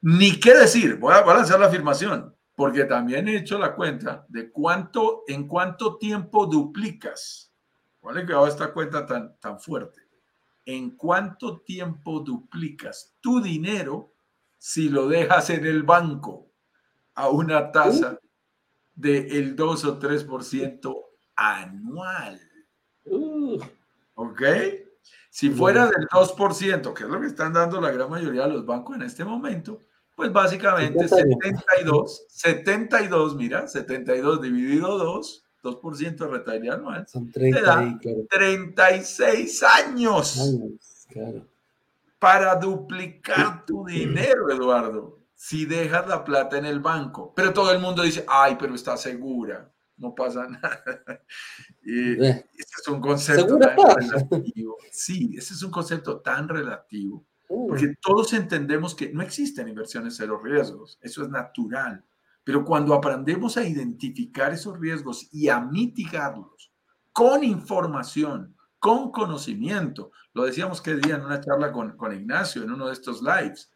[0.00, 4.50] Ni qué decir, voy a, lanzar la afirmación, porque también he hecho la cuenta de
[4.50, 7.52] cuánto, en cuánto tiempo duplicas.
[8.00, 10.07] ¿Cuál es esta cuenta tan, tan fuerte?
[10.68, 14.12] En cuánto tiempo duplicas tu dinero
[14.58, 16.50] si lo dejas en el banco
[17.14, 18.20] a una tasa
[18.94, 22.38] del 2 o 3% anual.
[24.14, 24.42] ¿Ok?
[25.30, 28.66] Si fuera del 2%, que es lo que están dando la gran mayoría de los
[28.66, 29.80] bancos en este momento,
[30.14, 37.06] pues básicamente 72, 72, mira, 72 dividido 2, 2% de rentabilidad anual.
[37.08, 37.98] Son 30,
[38.30, 40.58] 36 años.
[42.18, 47.32] Para duplicar tu dinero, Eduardo, si dejas la plata en el banco.
[47.34, 51.22] Pero todo el mundo dice, ay, pero está segura, no pasa nada.
[51.84, 52.44] Y eh.
[52.56, 54.76] ese es un concepto tan relativo.
[54.90, 57.24] Sí, ese es un concepto tan relativo.
[57.48, 57.68] Uh.
[57.68, 60.98] Porque todos entendemos que no existen inversiones cero riesgos.
[61.00, 62.04] Eso es natural.
[62.48, 66.72] Pero cuando aprendemos a identificar esos riesgos y a mitigarlos
[67.12, 72.70] con información, con conocimiento, lo decíamos que día en una charla con, con Ignacio, en
[72.70, 73.70] uno de estos lives,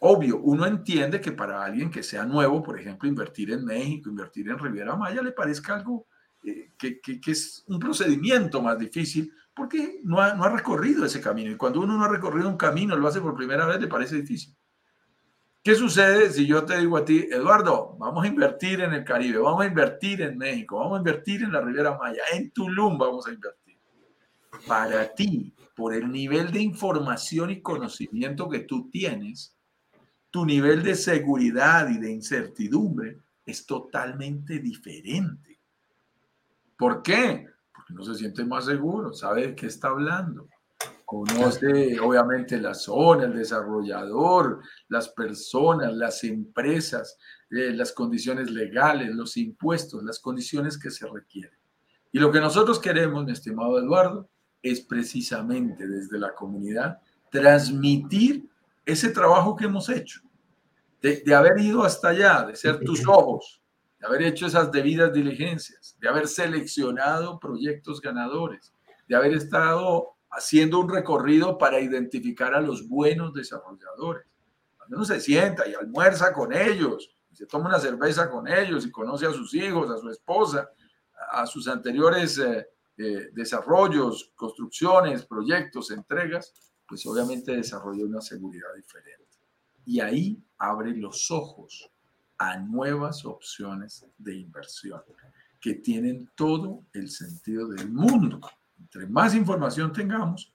[0.00, 4.48] obvio, uno entiende que para alguien que sea nuevo, por ejemplo, invertir en México, invertir
[4.48, 6.08] en Riviera Maya, le parezca algo
[6.42, 11.04] eh, que, que, que, es un procedimiento más difícil porque no ha, no ha recorrido
[11.04, 11.52] ese camino.
[11.52, 14.16] Y cuando uno no ha recorrido un camino, lo hace por primera vez, le parece
[14.16, 14.56] difícil.
[15.62, 19.40] ¿Qué sucede si yo te digo a ti, Eduardo, vamos a invertir en el Caribe,
[19.40, 23.26] vamos a invertir en México, vamos a invertir en la Riviera Maya, en Tulum vamos
[23.26, 23.76] a invertir?
[24.66, 29.54] Para ti, por el nivel de información y conocimiento que tú tienes,
[30.30, 35.60] tu nivel de seguridad y de incertidumbre es totalmente diferente.
[36.78, 37.48] ¿Por qué?
[37.74, 40.48] Porque no se siente más seguro, sabe de qué está hablando
[41.10, 47.18] conoce obviamente la zona, el desarrollador, las personas, las empresas,
[47.50, 51.58] eh, las condiciones legales, los impuestos, las condiciones que se requieren.
[52.12, 54.28] Y lo que nosotros queremos, mi estimado Eduardo,
[54.62, 58.48] es precisamente desde la comunidad transmitir
[58.86, 60.20] ese trabajo que hemos hecho,
[61.02, 63.60] de, de haber ido hasta allá, de ser tus ojos,
[63.98, 68.72] de haber hecho esas debidas diligencias, de haber seleccionado proyectos ganadores,
[69.08, 74.26] de haber estado haciendo un recorrido para identificar a los buenos desarrolladores.
[74.76, 78.90] Cuando uno se sienta y almuerza con ellos, se toma una cerveza con ellos y
[78.90, 80.70] conoce a sus hijos, a su esposa,
[81.32, 86.52] a sus anteriores eh, eh, desarrollos, construcciones, proyectos, entregas,
[86.86, 89.24] pues obviamente desarrolla una seguridad diferente.
[89.86, 91.90] Y ahí abre los ojos
[92.38, 95.02] a nuevas opciones de inversión.
[95.60, 98.40] que tienen todo el sentido del mundo.
[98.80, 100.52] Entre más información tengamos,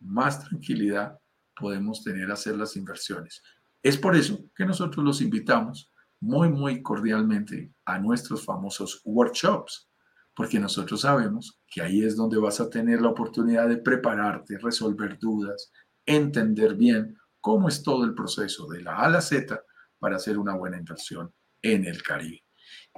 [0.00, 1.18] más tranquilidad
[1.54, 3.42] podemos tener a hacer las inversiones.
[3.82, 9.88] Es por eso que nosotros los invitamos muy, muy cordialmente a nuestros famosos workshops,
[10.34, 15.18] porque nosotros sabemos que ahí es donde vas a tener la oportunidad de prepararte, resolver
[15.18, 15.72] dudas,
[16.04, 19.62] entender bien cómo es todo el proceso de la A a la Z
[19.98, 22.44] para hacer una buena inversión en el Caribe.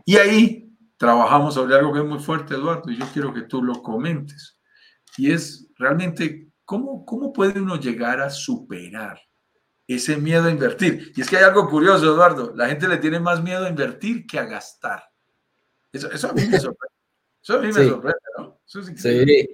[0.04, 3.62] Y ahí trabajamos sobre algo que es muy fuerte, Eduardo, y yo quiero que tú
[3.62, 4.57] lo comentes.
[5.18, 9.20] Y es realmente cómo, cómo puede uno llegar a superar
[9.86, 11.12] ese miedo a invertir.
[11.16, 14.26] Y es que hay algo curioso, Eduardo, la gente le tiene más miedo a invertir
[14.26, 15.02] que a gastar.
[15.92, 16.94] Eso, eso a mí me sorprende.
[17.42, 18.60] Eso a mí me sorprende, ¿no?
[18.66, 19.48] sí.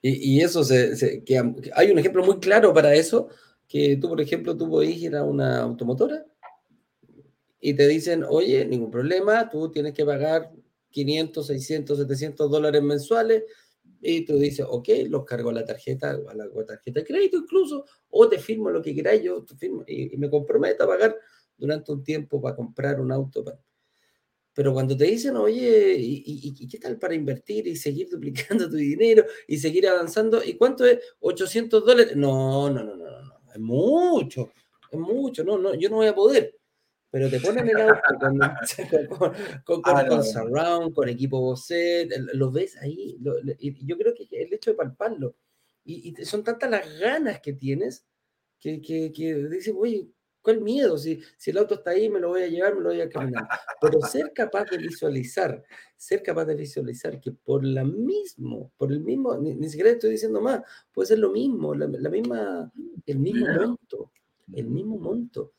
[0.00, 1.38] Y, eso, se, que
[1.74, 3.28] hay un ejemplo muy claro para eso,
[3.66, 6.24] que tú, por ejemplo, tú podés ir a una automotora
[7.60, 10.52] y te dicen, oye, ningún problema, tú tienes que pagar
[10.90, 13.42] 500, 600, 700 dólares mensuales,
[14.00, 17.84] y tú dices, ok, los cargo a la tarjeta, a la tarjeta de crédito incluso,
[18.10, 21.16] o te firmo lo que queráis, yo te firmo y, me comprometo a pagar
[21.56, 23.44] durante un tiempo para comprar un auto.
[24.52, 28.76] Pero cuando te dicen, oye, ¿y, y, qué tal para invertir y seguir duplicando tu
[28.76, 30.42] dinero y seguir avanzando?
[30.44, 30.98] ¿Y cuánto es?
[31.20, 32.16] 800 dólares.
[32.16, 34.50] No, no, no, no, no, es mucho,
[34.90, 36.57] es mucho, no, no, yo no voy a poder
[37.10, 39.32] pero te ponen el auto con,
[39.64, 43.18] con, con, ah, surround, con equipo Bosset, lo ves ahí,
[43.58, 45.34] y yo creo que el hecho de palparlo,
[45.84, 48.04] y, son tantas las ganas que tienes,
[48.60, 50.10] que, que, que dices, oye,
[50.42, 50.98] ¿cuál miedo?
[50.98, 53.08] Si, si el auto está ahí, me lo voy a llevar, me lo voy a
[53.08, 53.48] caminar.
[53.80, 55.64] Pero ser capaz de visualizar,
[55.96, 60.42] ser capaz de visualizar que por la mismo, por el mismo, ni, siquiera estoy diciendo
[60.42, 60.60] más,
[60.92, 62.70] puede ser lo mismo, la, la misma,
[63.06, 64.12] el mismo monto,
[64.52, 65.54] el mismo monto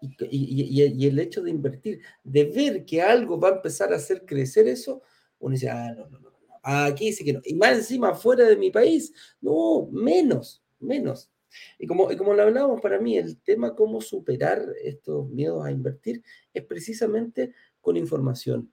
[0.00, 4.68] y, el hecho de invertir, de ver que algo va a empezar a hacer crecer
[4.68, 5.02] eso,
[5.38, 6.30] uno dice, ah, no, no, no,
[6.62, 7.40] aquí sí que no.
[7.44, 11.30] Y más encima, fuera de mi país, no, menos, menos.
[11.78, 16.22] Y como, como lo hablábamos, para mí el tema cómo superar estos miedos a invertir
[16.52, 18.72] es precisamente con información,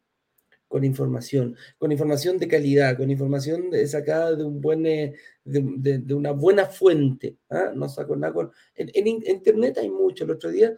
[0.68, 5.14] con información, con información de calidad, con información sacada de, un buen, eh,
[5.46, 7.38] de, una buena fuente.
[7.50, 7.72] ¿ah?
[7.74, 8.52] No saco nada con...
[8.76, 10.26] En, en, Internet hay mucho.
[10.26, 10.78] El otro día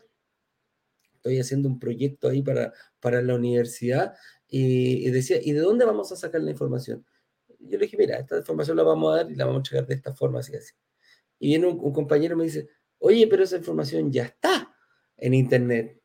[1.25, 4.13] estoy haciendo un proyecto ahí para, para la universidad,
[4.47, 7.05] y, decía, ¿y de dónde vamos a sacar la información?
[7.59, 9.87] Yo le dije, mira, esta información la vamos a dar y la vamos a checar
[9.87, 10.73] de esta forma, así así.
[11.39, 14.73] Y viene un, compañero y me dice, oye, pero esa información ya está
[15.17, 15.99] en Internet.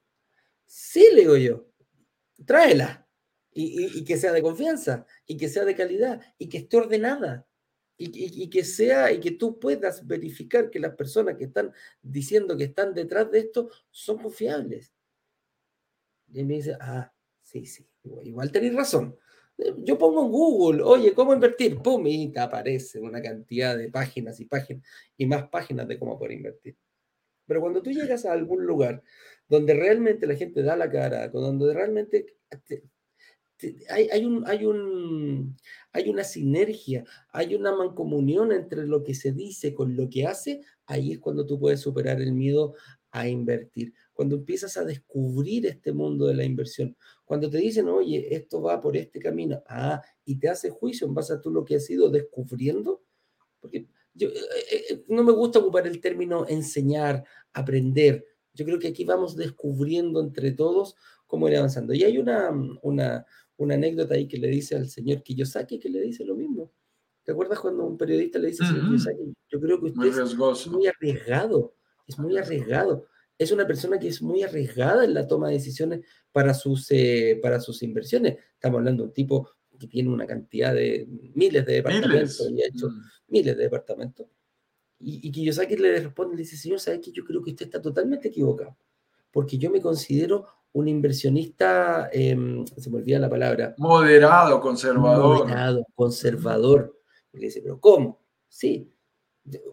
[0.65, 1.69] Sí, le digo yo,
[2.47, 3.07] tráela.
[3.53, 7.49] Y, y, que sea de confianza, y que sea de calidad, y que esté ordenada,
[7.97, 12.57] y, y, que sea, y que tú puedas verificar que las personas que están diciendo
[12.57, 14.93] que están detrás de esto son confiables.
[16.33, 17.13] Y me dice, ah,
[17.43, 17.89] sí, sí,
[18.23, 19.17] igual, tenéis razón.
[19.59, 21.79] Eh, yo pongo en Google, oye, ¿cómo invertir?
[21.79, 22.07] ¡Pum!
[22.07, 24.85] Y te aparece una cantidad de páginas y páginas
[25.17, 26.77] y más páginas de cómo poder invertir.
[27.47, 29.03] Pero cuando tú llegas a algún lugar
[29.49, 32.37] donde realmente la gente da la cara, donde realmente
[33.91, 35.57] hay, hay, un, hay, un,
[35.93, 40.63] hay una sinergia, hay una mancomunión entre lo que se dice con lo que hace,
[40.87, 42.75] ahí es cuando tú puedes superar el miedo
[43.11, 48.35] a invertir cuando empiezas a descubrir este mundo de la inversión, cuando te dicen, oye,
[48.37, 51.65] esto va por este camino, ah, y te hace juicio en base a tú lo
[51.65, 53.03] que has ido descubriendo,
[53.61, 54.35] porque yo, eh,
[54.73, 59.37] eh, eh, no me gusta ocupar el término enseñar, aprender, yo creo que aquí vamos
[59.37, 61.95] descubriendo entre todos cómo ir avanzando.
[61.95, 62.51] Y hay una,
[62.83, 63.25] una,
[63.57, 66.75] una anécdota ahí que le dice al señor Kiyosaki que le dice lo mismo.
[67.25, 70.89] ¿Te acuerdas cuando un periodista le dice, señor Kiyosaki, yo creo que usted es muy
[70.89, 71.75] arriesgado,
[72.07, 73.07] es muy arriesgado
[73.41, 77.39] es una persona que es muy arriesgada en la toma de decisiones para sus, eh,
[77.43, 78.37] para sus inversiones.
[78.53, 79.49] Estamos hablando de un tipo
[79.79, 83.03] que tiene una cantidad de miles de departamentos y ha hecho mm.
[83.29, 84.27] miles de departamentos.
[84.99, 87.81] Y, y Kiyosaki le responde, le dice, señor, ¿sabe que Yo creo que usted está
[87.81, 88.77] totalmente equivocado,
[89.31, 93.75] porque yo me considero un inversionista, em, se me olvida la palabra.
[93.79, 95.47] Moderado, conservador.
[95.47, 97.01] Moderado, conservador.
[97.33, 98.21] Y le dice, pero ¿cómo?
[98.51, 98.93] Sí,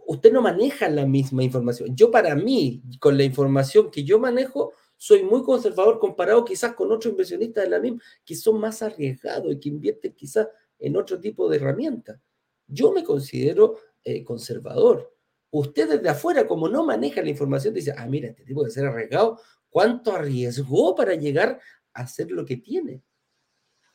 [0.05, 1.95] usted no maneja la misma información.
[1.95, 6.91] Yo para mí, con la información que yo manejo, soy muy conservador comparado quizás con
[6.91, 10.47] otros inversionistas de la misma, que son más arriesgados y que invierten quizás
[10.79, 12.19] en otro tipo de herramientas.
[12.67, 15.13] Yo me considero eh, conservador.
[15.51, 18.85] Usted desde afuera, como no maneja la información, dice, ah, mira, este tipo de ser
[18.85, 19.39] arriesgado,
[19.69, 21.59] ¿cuánto arriesgó para llegar
[21.93, 23.01] a hacer lo que tiene?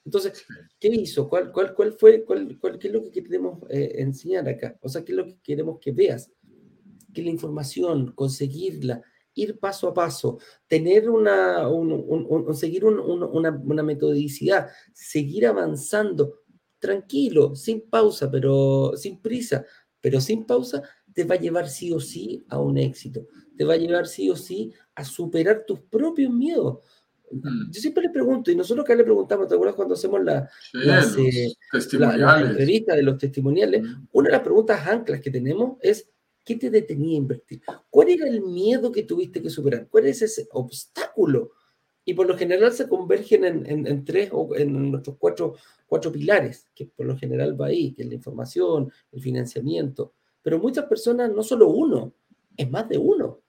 [0.05, 0.44] Entonces,
[0.80, 1.28] ¿qué hizo?
[1.28, 4.76] ¿Cuál, cuál, cuál fue, cuál, cuál, qué es lo que queremos eh, enseñar acá?
[4.82, 6.30] O sea, ¿qué es lo que queremos que veas?
[7.12, 9.03] Que la información, conseguirla,
[9.34, 16.42] ir paso a paso, tener una, un, seguir una, una metodicidad, seguir avanzando,
[16.78, 19.64] tranquilo, sin pausa, pero sin prisa,
[20.00, 20.82] pero sin pausa,
[21.14, 24.28] te va a llevar sí o sí a un éxito, te va a llevar sí
[24.30, 26.78] o sí a superar tus propios miedos.
[27.33, 31.16] Yo siempre le pregunto, y nosotros acá le preguntamos, ¿te acuerdas cuando hacemos la, las,
[31.16, 33.83] eh, entrevista de los testimoniales?
[33.83, 34.07] Mm.
[34.12, 36.09] Una de las preguntas anclas que tenemos es,
[36.45, 37.62] ¿qué te detenía a invertir?
[37.89, 39.89] ¿Cuál era el miedo que tuviste que superar?
[39.89, 41.53] ¿Cuál es ese obstáculo?
[42.05, 45.55] Y por lo general se convergen en, en, tres o en nuestros cuatro,
[45.87, 50.12] cuatro pilares, que por lo general va ahí, que es la información, el financiamiento.
[50.43, 52.12] Pero muchas personas, no solo uno,
[52.57, 53.41] es más de uno.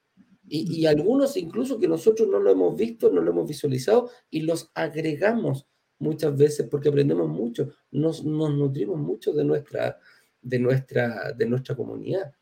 [0.46, 4.72] Y, algunos incluso que nosotros no lo hemos visto, no lo hemos visualizado y los
[4.74, 5.68] agregamos
[6.00, 9.98] muchas veces porque aprendemos mucho, nos, nos nutrimos mucho de nuestra,
[10.42, 12.34] de, nuestra, de nuestra comunidad.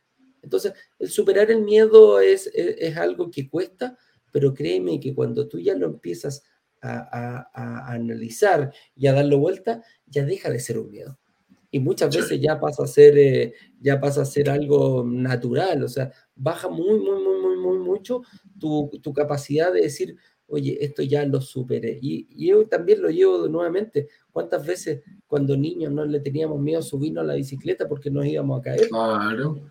[0.41, 3.95] Entonces, el superar el miedo es, es, algo que cuesta,
[4.31, 6.43] pero créeme que cuando tú ya lo empiezas
[6.81, 11.19] a, a, analizar y a darle vuelta, ya deja de ser un miedo
[11.71, 15.87] y muchas veces ya pasa a ser eh, ya pasa a ser algo natural, o
[15.87, 16.11] sea,
[16.41, 18.21] baja muy, muy, muy, muy, muy mucho
[18.59, 20.15] tu, tu capacidad de decir,
[20.47, 21.99] oye, esto ya lo superé.
[22.01, 24.07] Y, y, yo también lo llevo nuevamente.
[24.31, 28.25] ¿Cuántas veces cuando niños no le teníamos miedo a subirnos a la bicicleta porque nos
[28.25, 28.89] íbamos a caer?
[28.89, 29.61] Claro.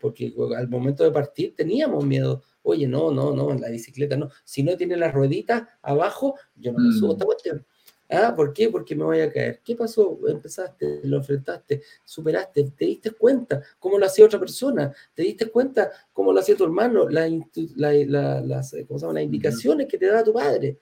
[0.00, 2.42] Porque al momento de partir teníamos miedo.
[2.62, 4.28] Oye, no, no, no, en la bicicleta no.
[4.44, 7.26] Si no tiene las rueditas abajo, yo no me subo a esta mm.
[7.26, 7.66] cuestión.
[8.14, 8.68] Ah, ¿por qué?
[8.68, 9.60] Porque me voy a caer.
[9.64, 10.18] ¿Qué pasó?
[10.28, 15.90] Empezaste, lo enfrentaste, superaste, te diste cuenta cómo lo hacía otra persona, te diste cuenta
[16.12, 17.30] cómo lo hacía tu hermano, las,
[19.22, 20.78] indicaciones que te daba tu padre.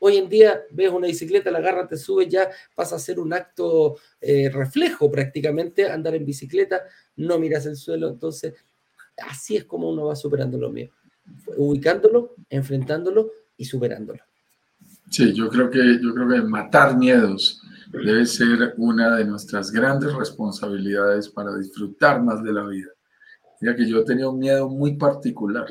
[0.00, 3.32] Hoy en día ves una bicicleta, la agarras, te subes, ya pasa a ser un
[3.32, 6.82] acto eh, reflejo prácticamente, andar en bicicleta,
[7.16, 8.54] no miras el suelo, entonces
[9.16, 10.90] así es como uno va superando lo mío,
[11.56, 14.27] ubicándolo, enfrentándolo y superándolo.
[15.10, 20.12] Sí, yo creo que, yo creo que matar miedos debe ser una de nuestras grandes
[20.14, 22.90] responsabilidades para disfrutar más de la vida.
[23.60, 25.66] Ya que yo tenía un miedo muy particular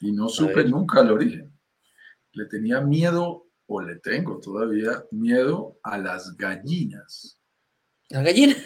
[0.00, 1.52] y no supe nunca el origen.
[2.32, 7.38] Le tenía miedo, o le tengo todavía, miedo a las gallinas.
[8.12, 8.58] ¿A gallinas?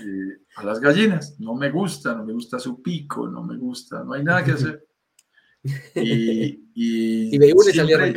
[0.56, 1.38] a las gallinas.
[1.38, 4.52] No me gusta, no me gusta su pico, no me gusta, no hay nada que
[4.52, 4.85] hacer.
[5.94, 7.38] Y, y,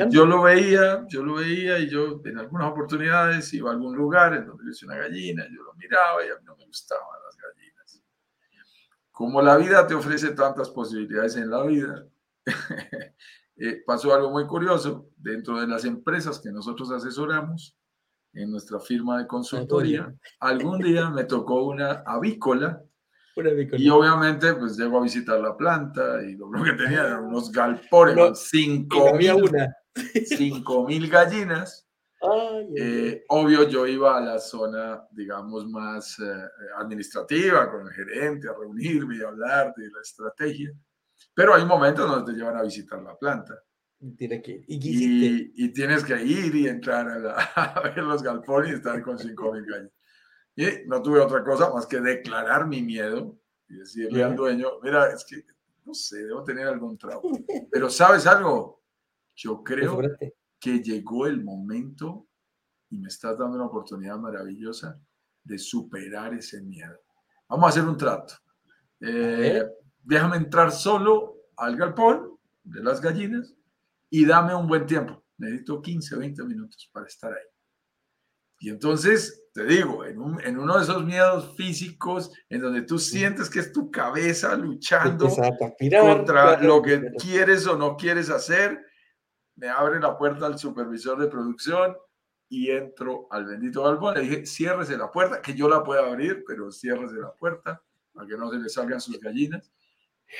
[0.10, 4.34] yo lo veía, yo lo veía y yo en algunas oportunidades iba a algún lugar
[4.34, 7.38] en donde hubiese una gallina, yo lo miraba y a mí no me gustaban las
[7.38, 8.04] gallinas.
[9.12, 12.06] Como la vida te ofrece tantas posibilidades en la vida,
[13.58, 17.78] eh, pasó algo muy curioso dentro de las empresas que nosotros asesoramos
[18.34, 20.14] en nuestra firma de consultoría.
[20.40, 22.84] Algún día me tocó una avícola
[23.78, 28.16] y obviamente, pues llego a visitar la planta y lo que tenía eran unos galpones
[28.16, 29.14] con 5
[30.88, 31.86] mil gallinas.
[32.76, 36.24] Eh, obvio, yo iba a la zona, digamos, más eh,
[36.78, 40.72] administrativa con el gerente a reunirme y hablar de la estrategia.
[41.34, 43.56] Pero hay momentos donde te llevan a visitar la planta.
[44.18, 47.08] Tiene que ¿Y, y, tienes que ir y entrar
[47.56, 49.99] a, ver los galpones y estar con 5 mil gallinas.
[50.60, 53.40] Y no tuve otra cosa más que declarar mi miedo
[53.70, 55.46] y decirle al dueño, mira, es que,
[55.86, 57.32] no sé, debo tener algún trabajo.
[57.72, 58.84] Pero ¿sabes algo?
[59.38, 60.02] Yo creo
[60.60, 62.28] que llegó el momento
[62.90, 65.00] y me estás dando una oportunidad maravillosa
[65.46, 67.00] de superar ese miedo.
[67.48, 68.34] Vamos a hacer un trato.
[69.00, 69.64] Eh,
[70.04, 73.56] déjame entrar solo al galpón de las gallinas
[74.10, 75.24] y dame un buen tiempo.
[75.38, 77.48] Necesito 15, 20 minutos para estar ahí.
[78.60, 80.18] Y entonces, te digo, en,
[80.58, 85.28] uno de esos miedos físicos, en donde tú sientes que es tu cabeza luchando
[86.02, 88.80] contra lo que quieres o no quieres hacer,
[89.58, 91.94] me abre la puerta al supervisor de producción
[92.48, 94.14] y entro al bendito galpón.
[94.14, 97.84] Le dije, ciérrese la puerta, que yo la pueda abrir, pero ciérrese la puerta
[98.14, 99.74] para que no se le salgan sus gallinas.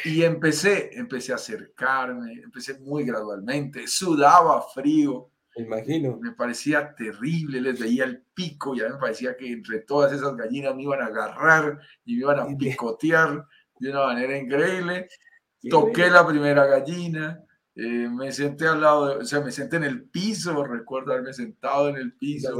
[0.06, 5.30] Y empecé, empecé a acercarme, empecé muy gradualmente, sudaba frío,
[5.62, 6.18] imagino.
[6.22, 10.12] Me parecía terrible, les veía el pico y a mí me parecía que entre todas
[10.12, 13.46] esas gallinas me iban a agarrar y me iban a picotear
[13.80, 15.08] de una manera increíble.
[15.70, 17.44] Toqué la primera gallina,
[17.76, 21.90] eh, me senté al lado, o sea, me senté en el piso, recuerdo haberme sentado
[21.90, 22.58] en el piso,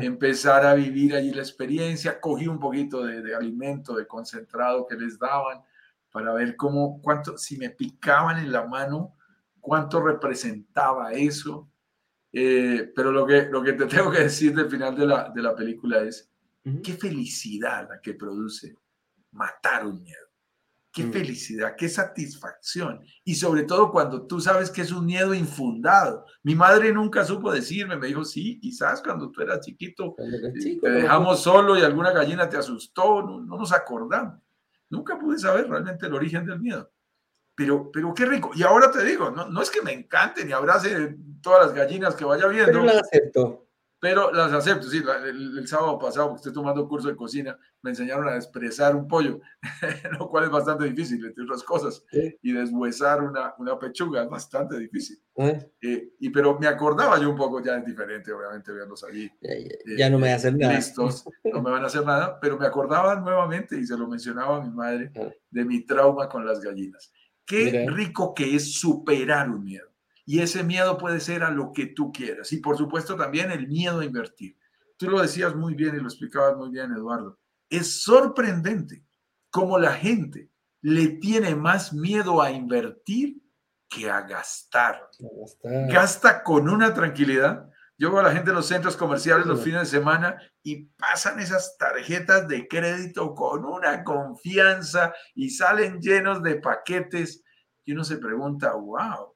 [0.00, 4.96] empezar a vivir allí la experiencia, cogí un poquito de, de, alimento, de concentrado que
[4.96, 5.62] les daban
[6.10, 9.14] para ver cómo, cuánto, si me picaban en la mano,
[9.60, 11.69] cuánto representaba eso.
[12.32, 15.42] Eh, pero lo que, lo que te tengo que decir del final de la, de
[15.42, 16.30] la película es,
[16.82, 18.76] qué felicidad la que produce
[19.32, 20.30] matar un miedo.
[20.92, 21.12] Qué mm.
[21.12, 23.00] felicidad, qué satisfacción.
[23.24, 26.26] Y sobre todo cuando tú sabes que es un miedo infundado.
[26.42, 30.90] Mi madre nunca supo decirme, me dijo, sí, quizás cuando tú eras chiquito eh, te
[30.90, 34.40] dejamos solo y alguna gallina te asustó, no, nos acordamos.
[34.88, 36.90] Nunca pude saber realmente el origen del miedo.
[37.54, 38.50] Pero, pero qué rico.
[38.56, 42.14] Y ahora te digo, no, no es que me encante ni abrace todas las gallinas
[42.14, 42.72] que vaya viendo.
[42.72, 43.70] Pero la acepto
[44.00, 44.88] pero las acepto.
[44.88, 49.06] Sí, el, sábado pasado, porque estoy tomando curso de cocina, me enseñaron a expresar un
[49.06, 49.40] pollo,
[50.18, 52.02] lo cual es bastante difícil, entre otras cosas.
[52.42, 55.18] Y deshuesar una, una pechuga es bastante difícil.
[55.82, 59.30] Eh, y, pero me acordaba yo un poco, ya es diferente, obviamente, verlos allí.
[59.98, 60.74] Ya, no me van a hacer nada.
[60.74, 64.56] Listos, no me van a hacer nada, pero me acordaba nuevamente, y se lo mencionaba
[64.56, 65.12] a mi madre,
[65.50, 67.12] de mi trauma con las gallinas.
[67.44, 69.89] Qué rico que es superar un miedo.
[70.30, 72.52] Y ese miedo puede ser a lo que tú quieras.
[72.52, 74.56] Y por supuesto también el miedo a invertir.
[74.96, 77.36] Tú lo decías muy bien y lo explicabas muy bien, Eduardo.
[77.68, 79.04] Es sorprendente
[79.50, 80.48] cómo la gente
[80.82, 83.42] le tiene más miedo a invertir
[83.88, 85.10] que a gastar.
[85.88, 87.68] Gasta con una tranquilidad.
[87.98, 91.40] Yo veo a la gente en los centros comerciales los fines de semana y pasan
[91.40, 97.42] esas tarjetas de crédito con una confianza y salen llenos de paquetes
[97.84, 99.29] y uno se pregunta, wow,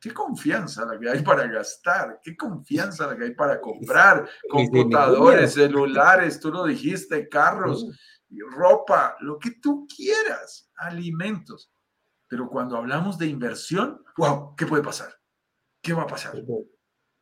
[0.00, 5.54] qué confianza la que hay para gastar, qué confianza la que hay para comprar computadores,
[5.54, 7.86] celulares, tú lo dijiste, carros,
[8.50, 11.70] ropa, lo que tú quieras, alimentos.
[12.26, 15.12] Pero cuando hablamos de inversión, wow, ¿qué puede pasar?
[15.82, 16.42] ¿Qué va a pasar?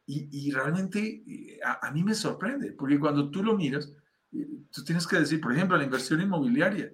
[0.07, 3.93] Y, realmente eh, a, mí me sorprende, porque cuando tú lo miras,
[4.33, 6.93] eh, tú tienes que decir, por ejemplo, la inversión inmobiliaria.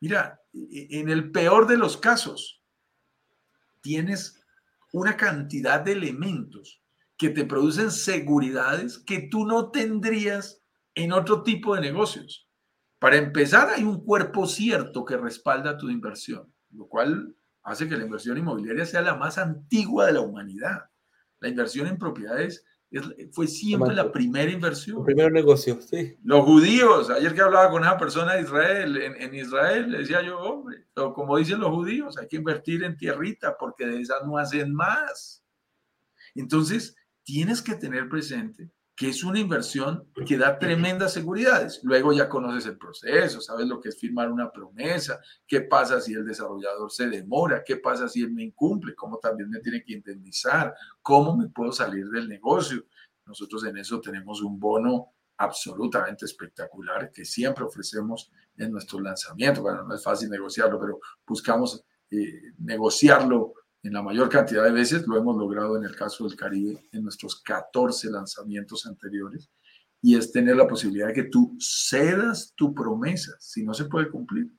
[0.00, 2.62] Mira, e, en el peor de los casos,
[3.82, 4.43] tienes
[4.94, 6.80] una cantidad de elementos
[7.16, 10.62] que te producen seguridades que tú no tendrías
[10.94, 12.48] en otro tipo de negocios.
[13.00, 17.34] Para empezar, hay un cuerpo cierto que respalda tu inversión, lo cual
[17.64, 20.84] hace que la inversión inmobiliaria sea la más antigua de la humanidad.
[21.40, 22.64] La inversión en propiedades
[23.32, 24.98] fue siempre la primera inversión.
[24.98, 26.16] El primer negocio, sí.
[26.22, 30.38] Los judíos, ayer que hablaba con una persona de Israel, en, Israel, le decía yo,
[30.38, 34.74] hombre, como dicen los judíos, hay que invertir en tierrita porque de esas no hacen
[34.74, 35.44] más.
[36.34, 41.80] Entonces, tienes que tener presente que es una inversión que da tremendas seguridades.
[41.82, 46.12] Luego ya conoces el proceso, sabes lo que es firmar una promesa, qué pasa si
[46.14, 49.94] el desarrollador se demora, qué pasa si él me incumple, cómo también me tiene que
[49.94, 52.84] indemnizar, cómo me puedo salir del negocio.
[53.26, 59.62] Nosotros en eso tenemos un bono absolutamente espectacular que siempre ofrecemos en nuestros lanzamientos.
[59.62, 63.54] Bueno, no es fácil negociarlo, pero buscamos eh, negociarlo
[63.84, 67.02] en la mayor cantidad de veces, lo hemos logrado en el caso del Caribe en
[67.02, 69.50] nuestros 14 lanzamientos anteriores,
[70.00, 74.10] y es tener la posibilidad de que tú cedas tu promesa, si no se puede
[74.10, 74.50] cumplir,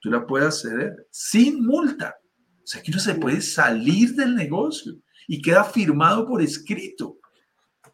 [0.00, 2.16] tú la puedas ceder sin multa.
[2.62, 4.94] O sea, que no se puede salir del negocio
[5.28, 7.18] y queda firmado por escrito.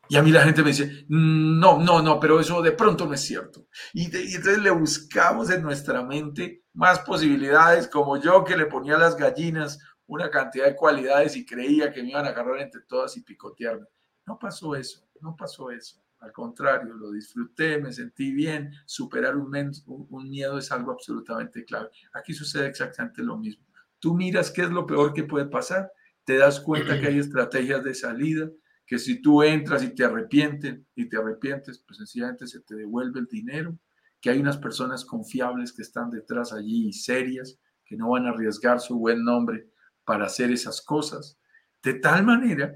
[0.08, 3.14] Y a mí la gente me dice, no, no, no, pero eso de pronto no
[3.14, 3.66] es cierto.
[3.92, 8.96] Y, y, entonces le buscamos en nuestra mente más posibilidades, como yo que le ponía
[8.96, 13.16] las gallinas una cantidad de cualidades y creía que me iban a agarrar entre todas
[13.16, 13.86] y picotearme.
[14.26, 16.02] No pasó eso, no pasó eso.
[16.20, 18.72] Al contrario, lo disfruté, me sentí bien.
[18.86, 19.52] Superar un,
[19.86, 21.90] un miedo es algo absolutamente clave.
[22.12, 23.64] Aquí sucede exactamente lo mismo.
[24.00, 25.92] Tú miras qué es lo peor que puede pasar,
[26.24, 28.50] te das cuenta que hay estrategias de salida,
[28.86, 33.20] que si tú entras y te arrepientes y te arrepientes, pues sencillamente se te devuelve
[33.20, 33.78] el dinero,
[34.20, 38.30] que hay unas personas confiables que están detrás allí y serias, que no van a
[38.30, 39.68] arriesgar su buen nombre
[40.08, 41.38] para hacer esas cosas.
[41.82, 42.74] De tal manera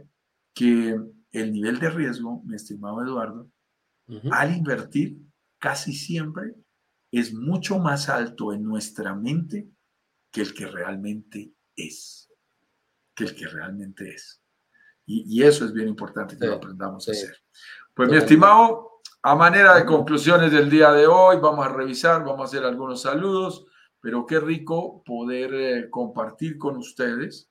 [0.53, 3.51] que el nivel de riesgo, mi estimado Eduardo,
[4.31, 5.17] al invertir
[5.59, 6.55] casi siempre
[7.11, 9.67] es mucho más alto en nuestra mente
[10.31, 12.31] que el que realmente es.
[13.15, 14.43] Que el que realmente es.
[15.07, 17.35] Y, eso es bien importante que lo aprendamos a hacer.
[17.95, 22.41] Pues mi estimado, a manera de conclusiones del día de hoy, vamos a revisar, vamos
[22.41, 23.67] a hacer algunos saludos
[24.03, 27.49] pero qué rico poder eh, compartir con ustedes,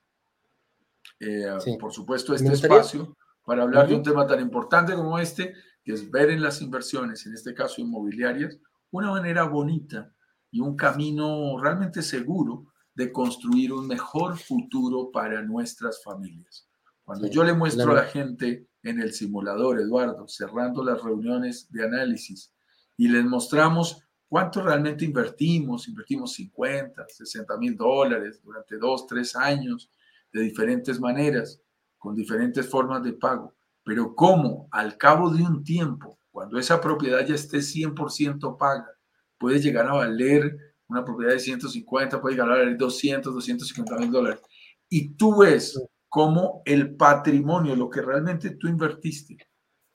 [1.18, 1.46] eh,
[1.80, 6.10] por supuesto, este espacio para hablar de un tema tan importante como este, que es
[6.10, 8.58] ver en las inversiones, en este caso inmobiliarias,
[8.90, 10.12] una manera bonita
[10.50, 16.68] y un camino realmente seguro de construir un mejor futuro para nuestras familias.
[17.02, 21.84] Cuando yo le muestro a la gente en el simulador, Eduardo, cerrando las reuniones de
[21.84, 22.52] análisis,
[22.98, 25.86] y les mostramos ¿Cuánto realmente invertimos?
[25.88, 29.90] Invertimos 50, 60 mil dólares durante dos, tres años,
[30.32, 31.60] de diferentes maneras,
[31.98, 33.54] con diferentes formas de pago.
[33.84, 38.88] Pero ¿cómo al cabo de un tiempo, cuando esa propiedad ya esté 100% paga,
[39.36, 40.56] puede llegar a valer
[40.88, 44.40] una propiedad de 150 puede ganar 200, 250 mil dólares.
[44.88, 45.78] Y tú ves
[46.08, 49.36] cómo el patrimonio, lo que realmente tú invertiste,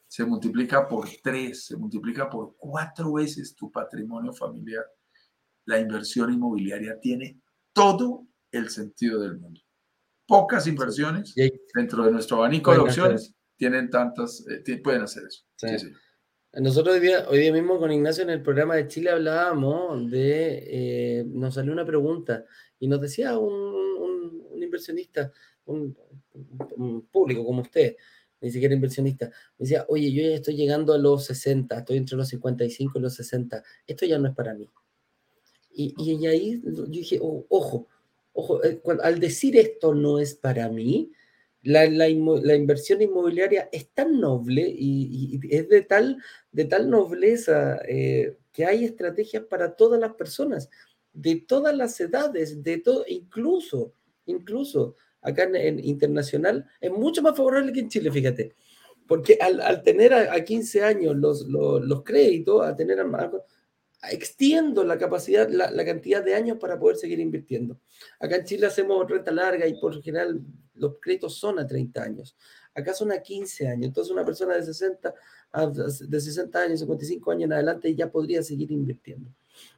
[0.08, 4.86] se multiplica por tres, se multiplica por cuatro veces tu patrimonio familiar.
[5.66, 7.42] La inversión inmobiliaria tiene
[7.74, 9.62] todo el sentido del mundo.
[10.26, 11.34] Pocas inversiones
[11.74, 15.46] dentro de nuestro abanico de opciones tienen tantas, eh, pueden hacer eso.
[16.54, 20.64] Nosotros hoy día, hoy día mismo con Ignacio en el programa de Chile hablábamos de,
[21.20, 22.46] eh, nos salió una pregunta
[22.80, 23.52] y nos decía un,
[24.52, 25.32] un, inversionista,
[25.66, 25.96] un,
[27.12, 27.96] público como usted,
[28.42, 29.28] ni siquiera inversionista,
[29.58, 33.02] me decía, oye, yo ya estoy llegando a los 60, estoy entre los 55 y
[33.02, 34.70] los 60, esto ya no es para mí.
[35.74, 37.88] Y, y ahí yo dije, oh, ojo,
[38.34, 41.12] ojo, eh, al decir esto no es para mí,
[41.64, 46.18] la, la, inversión inmobiliaria es tan noble y, es de tal,
[46.52, 50.70] de tal nobleza eh, que hay estrategias para todas las personas,
[51.12, 53.92] de todas las edades, de todo, incluso,
[54.26, 54.96] incluso
[55.28, 58.56] acá en, internacional, es mucho más favorable que en Chile, fíjate.
[59.08, 63.32] Porque al, tener a, 15 años los, los, créditos, a tener a,
[64.12, 67.80] extiendo la capacidad, la, la, cantidad de años para poder seguir invirtiendo.
[68.20, 70.42] Acá en Chile hacemos renta larga y por lo general
[70.76, 72.36] los créditos son a 30 años.
[72.74, 73.88] Acá son a 15 años.
[73.88, 75.14] Entonces una persona de 60,
[76.08, 79.32] de 60 años, 55 años en adelante ya podría seguir invirtiendo.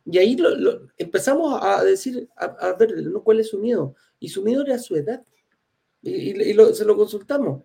[0.06, 2.94] Y ahí lo, empezamos a decir, a, ver,
[3.24, 3.96] ¿cuál es su miedo?
[4.20, 5.24] Y su miedo era su edad.
[6.02, 7.64] Y, se lo consultamos.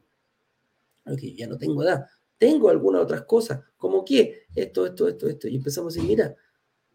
[1.06, 2.06] Ok, ya no tengo edad.
[2.38, 5.48] Tengo algunas otras cosas, como que esto, esto, esto, esto.
[5.48, 6.34] Y empezamos a decir, mira,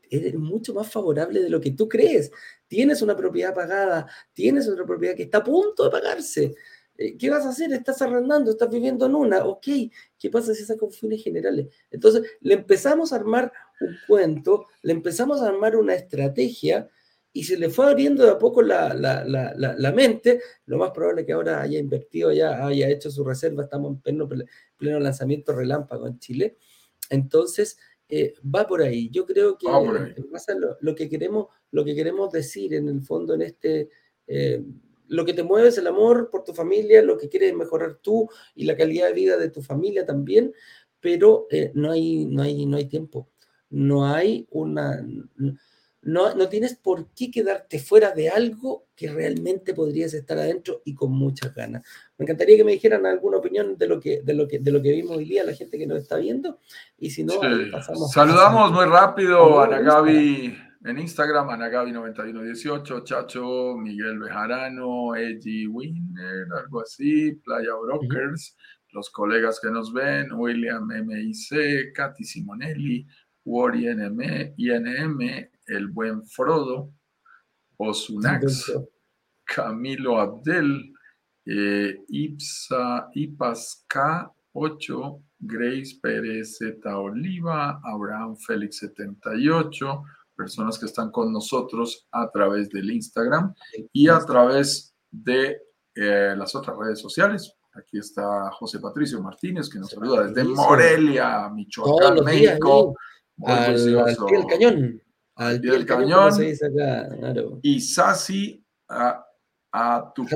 [0.09, 2.31] eres mucho más favorable de lo que tú crees.
[2.67, 6.55] Tienes una propiedad pagada, tienes otra propiedad que está a punto de pagarse.
[6.97, 7.71] Eh, ¿Qué vas a hacer?
[7.71, 9.45] Estás arrendando, estás viviendo en una.
[9.45, 9.67] Ok,
[10.17, 11.67] ¿qué pasa si esas con fines generales?
[11.91, 16.89] Entonces, le empezamos a armar un cuento, le empezamos a armar una estrategia
[17.31, 21.27] y se le fue abriendo de a poco la, la, mente, lo más probable es
[21.27, 24.27] que ahora haya invertido, ya haya hecho su reserva, estamos en pleno,
[24.77, 26.57] pleno lanzamiento relámpago en Chile.
[27.09, 27.77] Entonces,
[28.07, 29.09] eh, va por ahí.
[29.11, 29.67] Yo creo que
[30.79, 33.89] lo, que queremos, lo que queremos decir en el fondo en este...
[34.27, 34.63] Eh,
[35.07, 38.29] lo que te mueve es el amor por tu familia, lo que quieres mejorar tú
[38.53, 40.53] y la calidad de vida de tu familia también,
[40.99, 43.27] pero eh, no, hay, no, hay, no hay tiempo.
[43.71, 45.57] No hay una no,
[46.01, 51.11] no tienes por qué quedarte fuera de algo que realmente podrías estar adentro y con
[51.11, 51.83] muchas ganas.
[52.17, 54.81] Me encantaría que me dijeran alguna opinión de lo que, de lo que, de lo
[54.81, 56.59] que vimos hoy día, la gente que nos está viendo.
[56.97, 57.33] Y si no,
[57.71, 58.11] pasamos.
[58.11, 66.47] Saludamos muy rápido a Ana Gaby en Instagram, Ana Gaby9118, Chacho, Miguel Bejarano, Eddie Winner,
[66.57, 68.55] algo así, Playa Brokers,
[68.91, 73.05] los colegas que nos ven, William MIC, Katy Simonelli,
[73.45, 76.91] NM, INM, el buen Frodo,
[77.77, 78.73] Osunax,
[79.45, 80.93] Camilo Abdel,
[81.45, 90.03] eh, Ipsa, Ipasca 8, Grace Pérez Z Oliva, Abraham Félix 78,
[90.35, 93.53] personas que están con nosotros a través del Instagram
[93.93, 95.61] y a través de
[95.95, 97.53] eh, las otras redes sociales.
[97.73, 102.95] Aquí está José Patricio Martínez, que nos saluda desde Morelia, Michoacán, México.
[103.45, 105.01] al, al cañón.
[105.39, 106.33] Al pie del cañón.
[107.61, 109.25] Y Sasi a,
[109.71, 110.29] a Tuk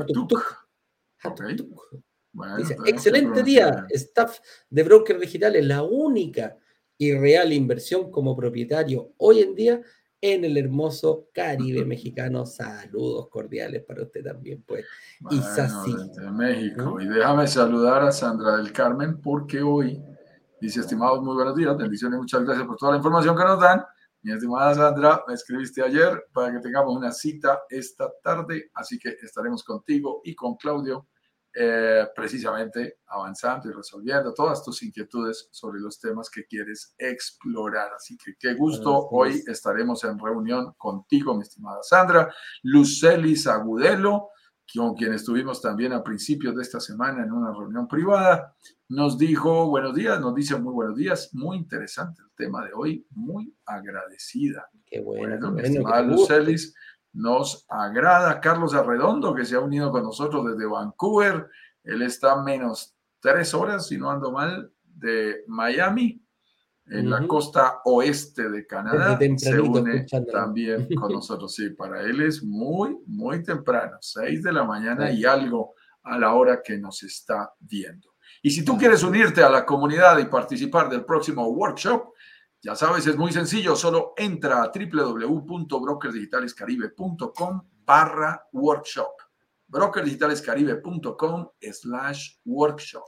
[2.56, 4.38] Dice, excelente día, staff
[4.68, 6.56] de Broker Digital es la única
[6.96, 9.80] y real inversión como propietario hoy en día
[10.20, 12.46] en el hermoso Caribe mexicano.
[12.46, 14.86] Saludos cordiales para usted también, pues.
[15.30, 15.94] y Sasi.
[15.94, 16.98] Desde México.
[16.98, 20.02] Y déjame saludar a Sandra del Carmen porque hoy
[20.60, 23.84] dice, estimados, muy buenos días, bendiciones, muchas gracias por toda la información que nos dan.
[24.24, 29.10] Mi estimada Sandra, me escribiste ayer para que tengamos una cita esta tarde, así que
[29.20, 31.08] estaremos contigo y con Claudio
[31.54, 37.92] eh, precisamente avanzando y resolviendo todas tus inquietudes sobre los temas que quieres explorar.
[37.94, 44.30] Así que qué gusto, hoy estaremos en reunión contigo, mi estimada Sandra, Lucelis Agudelo,
[44.72, 48.54] con quien estuvimos también a principios de esta semana en una reunión privada,
[48.88, 53.06] nos dijo buenos días, nos dice muy buenos días, muy interesante el tema de hoy,
[53.10, 54.68] muy agradecida.
[54.86, 56.74] Qué bueno, bueno Lucelis,
[57.12, 58.40] nos agrada.
[58.40, 61.48] Carlos Arredondo, que se ha unido con nosotros desde Vancouver,
[61.84, 66.23] él está menos tres horas, si no ando mal, de Miami,
[66.86, 69.18] en la costa oeste de Canadá.
[69.36, 71.54] Se une también con nosotros.
[71.54, 76.34] Sí, para él es muy, muy temprano, seis de la mañana y algo a la
[76.34, 78.10] hora que nos está viendo.
[78.42, 82.12] Y si tú quieres unirte a la comunidad y participar del próximo workshop,
[82.64, 89.12] Ya sabes, es muy sencillo, solo entra a www.brokersdigitalescaribe.com barra workshop.
[89.68, 93.04] brokersdigitalescaribe.com slash workshop.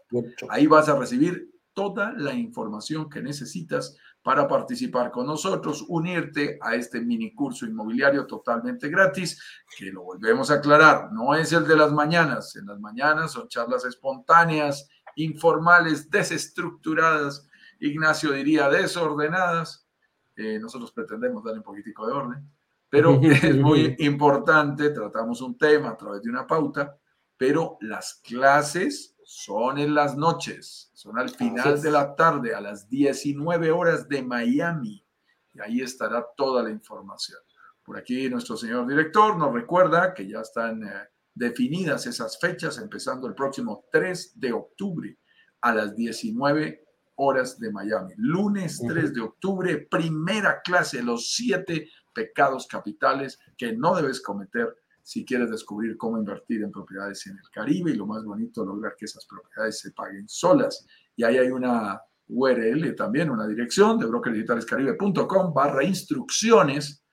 [0.50, 6.74] Ahí vas a recibir toda la información que necesitas para participar con nosotros, unirte a
[6.74, 9.38] este mini curso inmobiliario totalmente gratis,
[9.76, 12.56] que lo volvemos a aclarar, no es el de las mañanas.
[12.56, 17.46] En las mañanas son charlas espontáneas, informales, desestructuradas,
[17.78, 19.86] Ignacio diría desordenadas.
[20.34, 22.50] Eh, nosotros pretendemos darle un poquitico de orden,
[22.88, 26.96] pero es muy importante, tratamos un tema a través de una pauta,
[27.36, 32.88] pero las clases son en las noches, son al final de la tarde, a las
[32.88, 35.06] 19 horas de Miami.
[35.54, 37.38] Y ahí estará toda la información.
[37.84, 43.28] Por aquí nuestro señor director nos recuerda que ya están eh, definidas esas fechas, empezando
[43.28, 45.16] el próximo 3 de octubre
[45.60, 46.84] a las 19
[47.14, 48.12] horas de Miami.
[48.16, 54.74] Lunes 3 de octubre, primera clase, los siete pecados capitales que no debes cometer
[55.06, 58.96] si quieres descubrir cómo invertir en propiedades en el Caribe y lo más bonito, lograr
[58.98, 60.84] que esas propiedades se paguen solas.
[61.14, 67.04] Y ahí hay una URL también, una dirección de brokerdigitalescaribe.com barra instrucciones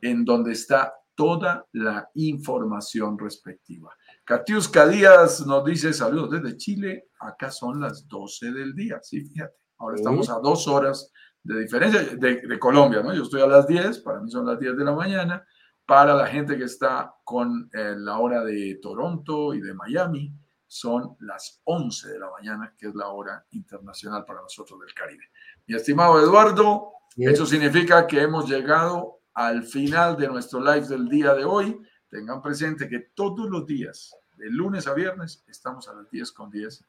[0.00, 3.94] en donde está toda la información respectiva.
[4.24, 9.54] Katiuska Díaz nos dice saludos desde Chile, acá son las 12 del día, sí, fíjate,
[9.76, 11.12] ahora estamos a dos horas
[11.42, 13.12] de diferencia de, de Colombia, ¿no?
[13.12, 15.44] Yo estoy a las 10, para mí son las 10 de la mañana,
[15.88, 20.30] para la gente que está con eh, la hora de Toronto y de Miami,
[20.66, 25.24] son las 11 de la mañana, que es la hora internacional para nosotros del Caribe.
[25.66, 31.32] Mi estimado Eduardo, eso significa que hemos llegado al final de nuestro live del día
[31.32, 31.80] de hoy.
[32.10, 36.50] Tengan presente que todos los días, de lunes a viernes, estamos a las 10 con
[36.50, 36.84] 10.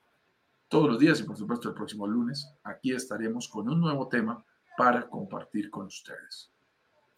[0.68, 4.44] Todos los días y por supuesto el próximo lunes, aquí estaremos con un nuevo tema
[4.78, 6.52] para compartir con ustedes.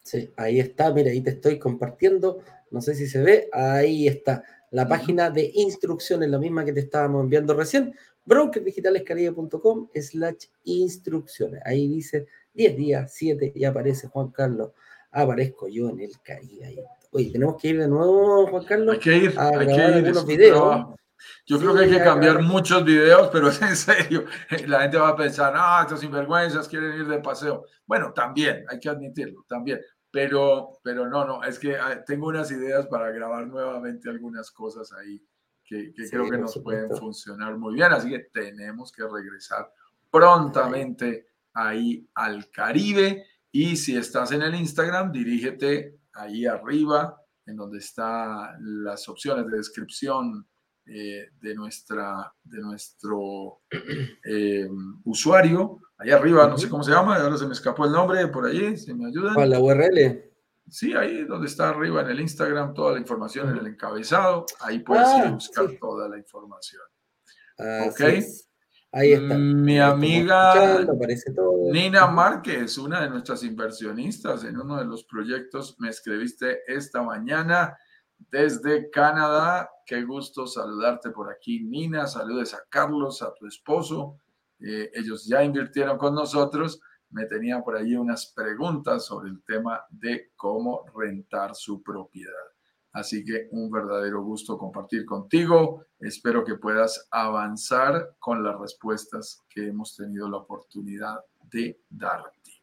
[0.02, 2.40] Sí, ahí está, mira, ahí te estoy compartiendo,
[2.70, 6.80] no sé si se ve, ahí está, la página de instrucciones, la misma que te
[6.80, 7.94] estábamos enviando recién,
[8.24, 14.72] brokerdigitalescaribe.com slash instrucciones, ahí dice 10 días, 7, y aparece Juan Carlos,
[15.12, 16.84] aparezco yo en el Caribe.
[17.12, 20.26] Oye, tenemos que ir de nuevo, Juan Carlos, hay que ir, a hay que ir,
[20.26, 20.86] videos.
[21.46, 24.24] Yo creo que hay que cambiar muchos videos, pero es en serio.
[24.66, 27.64] La gente va a pensar, ah, estos sinvergüenzas quieren ir de paseo.
[27.86, 29.80] Bueno, también, hay que admitirlo, también.
[30.12, 34.92] Pero, pero no, no, es que ah, tengo unas ideas para grabar nuevamente algunas cosas
[34.92, 35.20] ahí
[35.64, 37.92] que, creo que nos pueden funcionar muy bien.
[37.92, 39.72] Así que tenemos que regresar
[40.10, 43.24] prontamente ahí al Caribe.
[43.50, 49.56] Y si estás en el Instagram, dirígete ahí arriba, en donde están las opciones de
[49.56, 50.46] descripción
[50.86, 53.60] eh, de, nuestra, de nuestro
[54.24, 54.68] eh,
[55.04, 55.80] usuario.
[55.96, 58.76] Ahí arriba, no sé cómo se llama, ahora se me escapó el nombre por allí,
[58.76, 59.34] si me ayudan.
[59.34, 60.32] ¿Cuál, la URL?
[60.68, 64.80] Sí, ahí donde está arriba en el Instagram toda la información en el encabezado, ahí
[64.80, 66.82] puedes ir a ah, buscar toda la información.
[67.58, 68.00] ok.
[68.94, 69.38] Ahí está.
[69.38, 70.84] Mi amiga
[71.70, 77.74] Nina Márquez, una de nuestras inversionistas en uno de los proyectos, me escribiste esta mañana
[78.30, 79.70] desde Canadá.
[79.86, 82.06] Qué gusto saludarte por aquí, Nina.
[82.06, 84.18] Saludes a Carlos, a tu esposo.
[84.60, 86.80] Eh, ellos ya invirtieron con nosotros.
[87.10, 92.32] Me tenían por ahí unas preguntas sobre el tema de cómo rentar su propiedad.
[92.92, 95.86] Así que un verdadero gusto compartir contigo.
[95.98, 101.20] Espero que puedas avanzar con las respuestas que hemos tenido la oportunidad
[101.50, 102.62] de darte.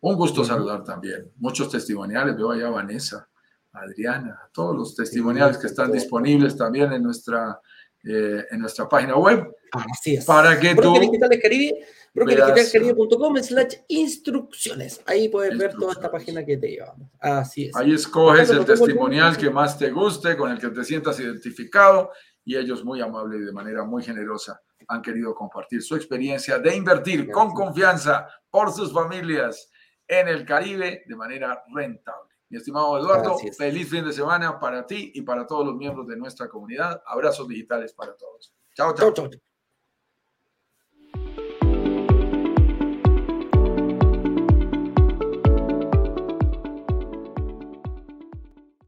[0.00, 1.30] Un gusto saludar también.
[1.36, 2.36] Muchos testimoniales.
[2.36, 3.29] Veo allá a Vanessa.
[3.72, 7.60] Adriana, todos los testimoniales que están disponibles también en nuestra,
[8.04, 9.54] eh, en nuestra página web.
[9.72, 10.24] Así es.
[10.24, 10.94] Para que tú.
[12.12, 15.00] brokerdigitalescaribe.com slash instrucciones.
[15.06, 17.08] Ahí puedes ver toda esta página que te llevamos.
[17.20, 17.76] Así es.
[17.76, 22.10] Ahí escoges el testimonial que más te guste, con el que te sientas identificado
[22.44, 26.74] y ellos muy amables y de manera muy generosa han querido compartir su experiencia de
[26.74, 29.70] invertir con confianza por sus familias
[30.06, 32.29] en el Caribe de manera rentable.
[32.50, 36.16] Mi estimado Eduardo, feliz fin de semana para ti y para todos los miembros de
[36.16, 37.00] nuestra comunidad.
[37.06, 38.52] Abrazos digitales para todos.
[38.74, 39.12] Chao, chao.
[39.12, 39.40] chao, chao.